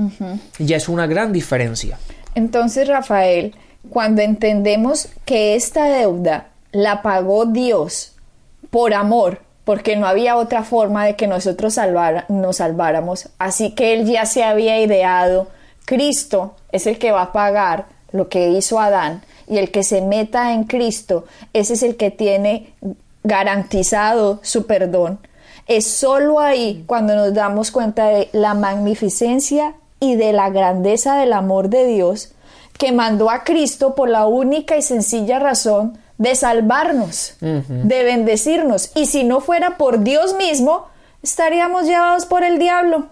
Ya 0.60 0.78
es 0.78 0.88
una 0.88 1.08
gran 1.08 1.34
diferencia. 1.34 1.98
Entonces, 2.36 2.88
Rafael, 2.88 3.56
cuando 3.90 4.22
entendemos 4.22 5.10
que 5.26 5.56
esta 5.56 5.86
deuda 5.86 6.50
la 6.72 7.02
pagó 7.02 7.46
Dios 7.46 8.14
por 8.70 8.94
amor, 8.94 9.42
porque 9.70 9.96
no 9.96 10.08
había 10.08 10.36
otra 10.36 10.64
forma 10.64 11.06
de 11.06 11.16
que 11.16 11.28
nosotros 11.28 11.78
nos 12.28 12.56
salváramos. 12.56 13.30
Así 13.38 13.76
que 13.76 13.94
él 13.94 14.08
ya 14.08 14.26
se 14.26 14.44
había 14.44 14.82
ideado, 14.82 15.46
Cristo 15.86 16.56
es 16.72 16.88
el 16.88 16.98
que 16.98 17.12
va 17.12 17.22
a 17.22 17.32
pagar 17.32 17.86
lo 18.12 18.30
que 18.30 18.50
hizo 18.50 18.80
Adán 18.80 19.22
y 19.48 19.60
el 19.60 19.70
que 19.70 19.84
se 19.84 20.02
meta 20.02 20.54
en 20.54 20.64
Cristo, 20.64 21.26
ese 21.54 21.74
es 21.74 21.84
el 21.84 21.98
que 21.98 22.10
tiene 22.10 22.74
garantizado 23.24 24.40
su 24.42 24.66
perdón. 24.66 25.20
Es 25.68 25.86
solo 25.86 26.40
ahí 26.40 26.84
cuando 26.88 27.14
nos 27.14 27.36
damos 27.36 27.70
cuenta 27.70 28.08
de 28.08 28.30
la 28.32 28.56
magnificencia 28.56 29.76
y 30.00 30.16
de 30.16 30.34
la 30.34 30.50
grandeza 30.50 31.16
del 31.20 31.32
amor 31.32 31.70
de 31.70 31.86
Dios 31.86 32.32
que 32.80 32.92
mandó 32.92 33.30
a 33.30 33.44
Cristo 33.44 33.94
por 33.94 34.10
la 34.10 34.26
única 34.26 34.78
y 34.78 34.82
sencilla 34.82 35.38
razón 35.38 36.00
de 36.20 36.36
salvarnos, 36.36 37.34
de 37.40 38.04
bendecirnos. 38.04 38.92
Y 38.94 39.08
si 39.08 39.24
no 39.24 39.40
fuera 39.40 39.78
por 39.78 40.04
Dios 40.04 40.36
mismo, 40.36 40.89
estaríamos 41.22 41.86
llevados 41.86 42.26
por 42.26 42.44
el 42.44 42.60
diablo. 42.60 43.08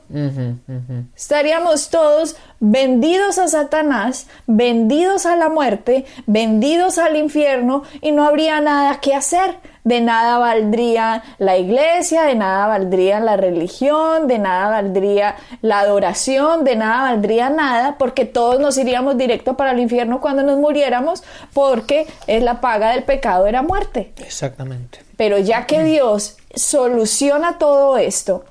Estaríamos 1.16 1.90
todos 1.90 2.38
vendidos 2.60 3.38
a 3.38 3.48
Satanás, 3.48 4.28
vendidos 4.46 5.26
a 5.26 5.36
la 5.36 5.50
muerte, 5.50 6.06
vendidos 6.26 6.98
al 6.98 7.16
infierno 7.18 7.84
y 8.02 8.12
no 8.12 8.26
habría 8.26 8.62
nada 8.62 9.00
que 9.00 9.14
hacer. 9.14 9.58
De 9.84 10.02
nada 10.02 10.38
valdría 10.38 11.24
la 11.38 11.56
iglesia, 11.56 12.24
de 12.24 12.36
nada 12.36 12.68
valdría 12.68 13.22
la 13.22 13.38
religión, 13.38 14.28
de 14.28 14.38
nada 14.38 14.70
valdría 14.70 15.36
la 15.62 15.80
adoración, 15.80 16.66
de 16.66 16.76
nada 16.76 17.04
valdría 17.04 17.50
nada, 17.50 17.98
porque 17.98 18.26
todos 18.26 18.60
nos 18.60 18.78
iríamos 18.78 19.18
directo 19.18 19.56
para 19.56 19.72
el 19.72 19.80
infierno 19.80 20.20
cuando 20.20 20.44
nos 20.44 20.58
muriéramos, 20.58 21.24
porque 21.54 22.06
es 22.28 22.44
la 22.44 22.60
paga 22.60 22.92
del 22.92 23.04
pecado 23.04 23.48
era 23.48 23.62
muerte. 23.62 24.12
Exactamente. 24.18 25.07
Pero 25.18 25.38
ya 25.40 25.66
que 25.66 25.84
Dios 25.84 26.38
soluciona 26.56 27.58
todo 27.58 27.98
esto, 27.98 28.46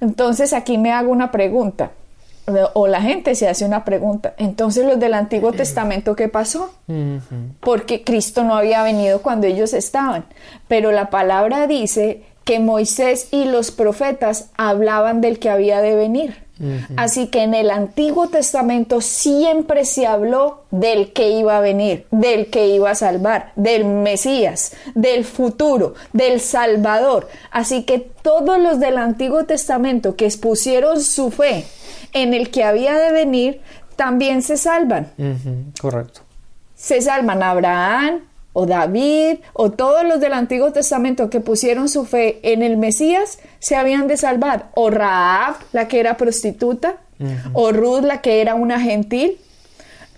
entonces 0.00 0.52
aquí 0.52 0.78
me 0.78 0.92
hago 0.92 1.12
una 1.12 1.30
pregunta 1.30 1.92
o 2.74 2.86
la 2.86 3.02
gente 3.02 3.34
se 3.34 3.48
hace 3.48 3.64
una 3.64 3.84
pregunta, 3.84 4.34
entonces 4.38 4.84
los 4.84 5.00
del 5.00 5.14
Antiguo 5.14 5.52
Testamento, 5.52 6.14
¿qué 6.14 6.28
pasó? 6.28 6.72
Porque 7.60 8.04
Cristo 8.04 8.44
no 8.44 8.54
había 8.54 8.82
venido 8.82 9.20
cuando 9.20 9.46
ellos 9.46 9.72
estaban, 9.72 10.24
pero 10.68 10.92
la 10.92 11.10
palabra 11.10 11.66
dice 11.66 12.22
que 12.44 12.60
Moisés 12.60 13.28
y 13.32 13.46
los 13.46 13.72
profetas 13.72 14.50
hablaban 14.56 15.20
del 15.20 15.40
que 15.40 15.50
había 15.50 15.80
de 15.80 15.96
venir. 15.96 16.45
Así 16.96 17.26
que 17.28 17.42
en 17.42 17.54
el 17.54 17.70
Antiguo 17.70 18.28
Testamento 18.28 19.00
siempre 19.00 19.84
se 19.84 20.06
habló 20.06 20.64
del 20.70 21.12
que 21.12 21.30
iba 21.30 21.56
a 21.56 21.60
venir, 21.60 22.06
del 22.10 22.48
que 22.48 22.68
iba 22.68 22.90
a 22.90 22.94
salvar, 22.94 23.52
del 23.56 23.84
Mesías, 23.84 24.72
del 24.94 25.24
futuro, 25.24 25.94
del 26.12 26.40
Salvador. 26.40 27.28
Así 27.50 27.82
que 27.82 27.98
todos 27.98 28.58
los 28.58 28.80
del 28.80 28.96
Antiguo 28.96 29.44
Testamento 29.44 30.16
que 30.16 30.24
expusieron 30.24 31.02
su 31.02 31.30
fe 31.30 31.66
en 32.12 32.32
el 32.32 32.50
que 32.50 32.64
había 32.64 32.94
de 32.96 33.12
venir, 33.12 33.60
también 33.96 34.42
se 34.42 34.56
salvan. 34.56 35.10
correcto. 35.80 36.20
Se 36.74 37.00
salvan 37.00 37.42
Abraham 37.42 38.20
o 38.58 38.64
David 38.64 39.40
o 39.52 39.70
todos 39.70 40.02
los 40.04 40.18
del 40.18 40.32
Antiguo 40.32 40.72
Testamento 40.72 41.28
que 41.28 41.40
pusieron 41.40 41.90
su 41.90 42.06
fe 42.06 42.38
en 42.42 42.62
el 42.62 42.78
Mesías, 42.78 43.38
se 43.58 43.76
habían 43.76 44.08
de 44.08 44.16
salvar. 44.16 44.70
O 44.72 44.88
Raab, 44.88 45.56
la 45.72 45.88
que 45.88 46.00
era 46.00 46.16
prostituta, 46.16 46.96
o 47.52 47.70
Ruth, 47.72 48.02
la 48.02 48.22
que 48.22 48.40
era 48.40 48.54
una 48.54 48.80
gentil, 48.80 49.36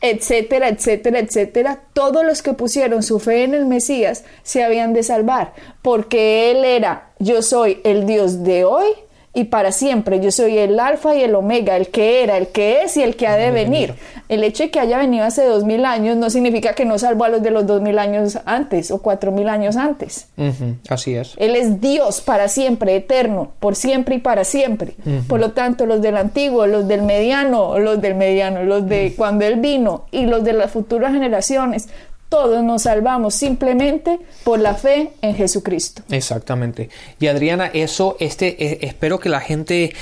etcétera, 0.01 0.69
etcétera, 0.69 1.19
etcétera. 1.19 1.81
Todos 1.93 2.25
los 2.25 2.41
que 2.41 2.53
pusieron 2.53 3.03
su 3.03 3.19
fe 3.19 3.43
en 3.43 3.55
el 3.55 3.67
Mesías 3.67 4.23
se 4.45 4.63
habían 4.63 4.93
de 4.93 5.03
salvar, 5.03 5.53
porque 5.83 6.53
Él 6.53 6.65
era, 6.65 7.11
yo 7.19 7.43
soy 7.43 7.81
el 7.83 8.07
Dios 8.07 8.45
de 8.45 8.65
hoy 8.65 8.87
y 9.39 9.45
para 9.45 9.71
siempre. 9.71 10.19
Yo 10.19 10.33
soy 10.33 10.59
el 10.59 10.81
alfa 10.81 11.15
y 11.15 11.23
el 11.23 11.33
omega, 11.37 11.77
el 11.77 11.89
que 11.89 12.25
era, 12.25 12.37
el 12.37 12.49
que 12.49 12.83
es 12.83 12.97
y 12.97 13.05
el 13.05 13.15
que 13.15 13.29
ha 13.29 13.37
de 13.37 13.53
venir. 13.53 13.95
El 14.29 14.43
hecho 14.43 14.65
de 14.65 14.71
que 14.71 14.81
haya 14.81 14.99
venido 14.99 15.25
hace 15.25 15.45
dos 15.45 15.65
mil 15.65 15.85
años 15.85 16.17
no 16.17 16.29
significa 16.29 16.75
que 16.75 16.85
no 16.85 16.99
salvó 16.99 17.23
a 17.25 17.29
los 17.29 17.41
de 17.41 17.53
los 17.53 17.65
dos 17.65 17.81
mil 17.81 18.01
años 18.01 18.41
antes 18.47 18.91
o 18.91 19.01
cuatro 19.01 19.31
mil 19.31 19.49
años 19.49 19.77
antes. 19.77 20.27
Así 20.89 21.15
es. 21.15 21.35
Él 21.39 21.55
es 21.55 21.81
Dios 21.81 22.21
para 22.21 22.49
siempre, 22.49 22.97
eterno, 22.97 23.53
por 23.61 23.77
siempre 23.77 24.17
y 24.17 24.19
para 24.19 24.43
siempre. 24.43 24.95
Por 25.29 25.39
lo 25.39 25.53
tanto, 25.53 25.87
los 25.87 26.03
del 26.03 26.17
antiguo, 26.17 26.67
los 26.67 26.89
del 26.89 27.03
mediano, 27.03 27.79
los 27.79 28.01
del 28.01 28.17
mediano, 28.17 28.65
los 28.65 28.89
de 28.89 29.15
cuando 29.17 29.45
Él 29.45 29.61
vino 29.61 30.07
y 30.11 30.27
los 30.27 30.43
de 30.43 30.53
las 30.53 30.73
futuras 30.73 31.13
generaciones 31.13 31.89
todos 32.29 32.63
nos 32.63 32.83
salvamos 32.83 33.35
simplemente 33.35 34.19
por 34.45 34.59
la 34.59 34.75
fe 34.75 35.13
en 35.23 35.35
Jesucristo. 35.35 36.03
Exactamente. 36.11 36.91
Y 37.19 37.27
Adriana, 37.27 37.71
eso, 37.73 38.17
este, 38.21 38.63
eh, 38.65 38.79
espero 38.83 39.19
que 39.19 39.29
la 39.29 39.41
gente 39.41 39.93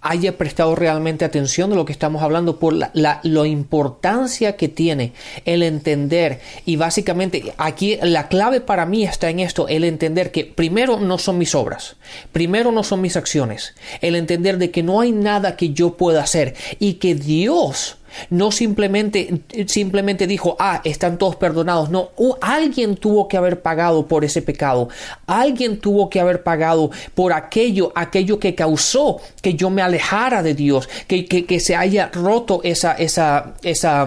haya 0.00 0.38
prestado 0.38 0.74
realmente 0.76 1.24
atención 1.24 1.70
de 1.70 1.76
lo 1.76 1.84
que 1.84 1.92
estamos 1.92 2.22
hablando 2.22 2.58
por 2.58 2.72
la, 2.72 2.90
la, 2.94 3.46
importancia 3.46 4.56
que 4.56 4.68
tiene 4.68 5.12
el 5.44 5.62
entender 5.62 6.40
y 6.64 6.76
básicamente 6.76 7.52
aquí 7.56 7.98
la 8.02 8.28
clave 8.28 8.60
para 8.60 8.86
mí 8.86 9.02
está 9.02 9.28
en 9.28 9.40
esto 9.40 9.66
el 9.66 9.84
entender 9.84 10.30
que 10.30 10.44
primero 10.44 11.00
no 11.00 11.18
son 11.18 11.38
mis 11.38 11.54
obras 11.54 11.96
primero 12.32 12.70
no 12.70 12.84
son 12.84 13.00
mis 13.00 13.16
acciones 13.16 13.74
el 14.00 14.14
entender 14.14 14.58
de 14.58 14.70
que 14.70 14.84
no 14.84 15.00
hay 15.00 15.10
nada 15.10 15.56
que 15.56 15.70
yo 15.70 15.96
pueda 15.96 16.22
hacer 16.22 16.54
y 16.78 16.94
que 16.94 17.14
Dios 17.14 17.97
no 18.30 18.50
simplemente, 18.50 19.42
simplemente 19.66 20.26
dijo, 20.26 20.56
ah, 20.58 20.80
están 20.84 21.18
todos 21.18 21.36
perdonados. 21.36 21.90
No, 21.90 22.10
alguien 22.40 22.96
tuvo 22.96 23.28
que 23.28 23.36
haber 23.36 23.60
pagado 23.60 24.06
por 24.06 24.24
ese 24.24 24.42
pecado. 24.42 24.88
Alguien 25.26 25.78
tuvo 25.78 26.08
que 26.08 26.20
haber 26.20 26.42
pagado 26.42 26.90
por 27.14 27.32
aquello, 27.32 27.92
aquello 27.94 28.38
que 28.38 28.54
causó 28.54 29.20
que 29.42 29.54
yo 29.54 29.70
me 29.70 29.82
alejara 29.82 30.42
de 30.42 30.54
Dios, 30.54 30.88
que, 31.06 31.24
que, 31.24 31.44
que 31.44 31.60
se 31.60 31.76
haya 31.76 32.10
roto 32.12 32.60
esa, 32.62 32.92
esa, 32.92 33.54
esa 33.62 34.06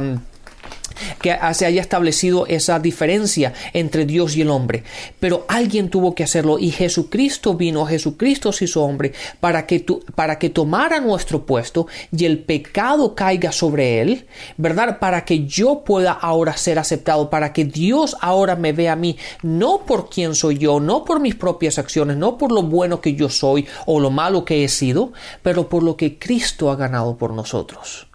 que 1.21 1.37
se 1.53 1.65
haya 1.65 1.81
establecido 1.81 2.45
esa 2.47 2.79
diferencia 2.79 3.53
entre 3.73 4.05
Dios 4.05 4.35
y 4.35 4.41
el 4.41 4.49
hombre. 4.49 4.83
Pero 5.19 5.45
alguien 5.47 5.89
tuvo 5.89 6.15
que 6.15 6.23
hacerlo 6.23 6.59
y 6.59 6.71
Jesucristo 6.71 7.55
vino, 7.55 7.85
Jesucristo 7.85 8.51
se 8.51 8.65
hizo 8.65 8.83
hombre 8.83 9.13
para 9.39 9.65
que, 9.65 9.85
para 10.15 10.37
que 10.39 10.49
tomara 10.49 10.99
nuestro 10.99 11.45
puesto 11.45 11.87
y 12.15 12.25
el 12.25 12.39
pecado 12.39 13.15
caiga 13.15 13.51
sobre 13.51 14.01
él, 14.01 14.25
¿verdad? 14.57 14.99
Para 14.99 15.25
que 15.25 15.45
yo 15.45 15.83
pueda 15.83 16.11
ahora 16.11 16.57
ser 16.57 16.79
aceptado, 16.79 17.29
para 17.29 17.53
que 17.53 17.65
Dios 17.65 18.15
ahora 18.21 18.55
me 18.55 18.73
vea 18.73 18.93
a 18.93 18.95
mí, 18.95 19.17
no 19.41 19.85
por 19.85 20.09
quién 20.09 20.35
soy 20.35 20.57
yo, 20.57 20.79
no 20.79 21.03
por 21.05 21.19
mis 21.19 21.35
propias 21.35 21.77
acciones, 21.77 22.17
no 22.17 22.37
por 22.37 22.51
lo 22.51 22.63
bueno 22.63 23.01
que 23.01 23.15
yo 23.15 23.29
soy 23.29 23.65
o 23.85 23.99
lo 23.99 24.09
malo 24.09 24.45
que 24.45 24.63
he 24.63 24.69
sido, 24.69 25.13
pero 25.41 25.69
por 25.69 25.83
lo 25.83 25.95
que 25.95 26.17
Cristo 26.17 26.71
ha 26.71 26.75
ganado 26.75 27.17
por 27.17 27.33
nosotros. 27.33 28.10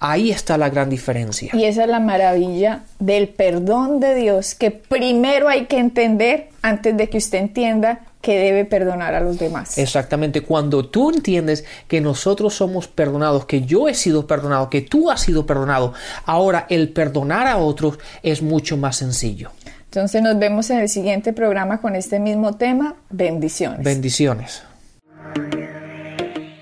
Ahí 0.00 0.30
está 0.30 0.58
la 0.58 0.70
gran 0.70 0.90
diferencia. 0.90 1.50
Y 1.54 1.64
esa 1.64 1.84
es 1.84 1.88
la 1.88 2.00
maravilla 2.00 2.82
del 2.98 3.28
perdón 3.28 4.00
de 4.00 4.14
Dios, 4.14 4.54
que 4.54 4.70
primero 4.70 5.48
hay 5.48 5.66
que 5.66 5.78
entender 5.78 6.48
antes 6.62 6.96
de 6.96 7.08
que 7.08 7.18
usted 7.18 7.38
entienda 7.38 8.00
que 8.24 8.38
debe 8.38 8.64
perdonar 8.64 9.14
a 9.14 9.20
los 9.20 9.38
demás. 9.38 9.76
Exactamente, 9.76 10.40
cuando 10.40 10.86
tú 10.86 11.10
entiendes 11.10 11.64
que 11.86 12.00
nosotros 12.00 12.54
somos 12.54 12.88
perdonados, 12.88 13.44
que 13.44 13.62
yo 13.62 13.86
he 13.86 13.94
sido 13.94 14.26
perdonado, 14.26 14.70
que 14.70 14.80
tú 14.80 15.10
has 15.10 15.20
sido 15.20 15.44
perdonado, 15.44 15.92
ahora 16.24 16.66
el 16.70 16.88
perdonar 16.88 17.46
a 17.46 17.58
otros 17.58 17.98
es 18.22 18.40
mucho 18.40 18.78
más 18.78 18.96
sencillo. 18.96 19.50
Entonces 19.84 20.22
nos 20.22 20.38
vemos 20.38 20.70
en 20.70 20.78
el 20.78 20.88
siguiente 20.88 21.32
programa 21.34 21.80
con 21.80 21.94
este 21.94 22.18
mismo 22.18 22.56
tema. 22.56 22.96
Bendiciones. 23.10 23.84
Bendiciones. 23.84 24.62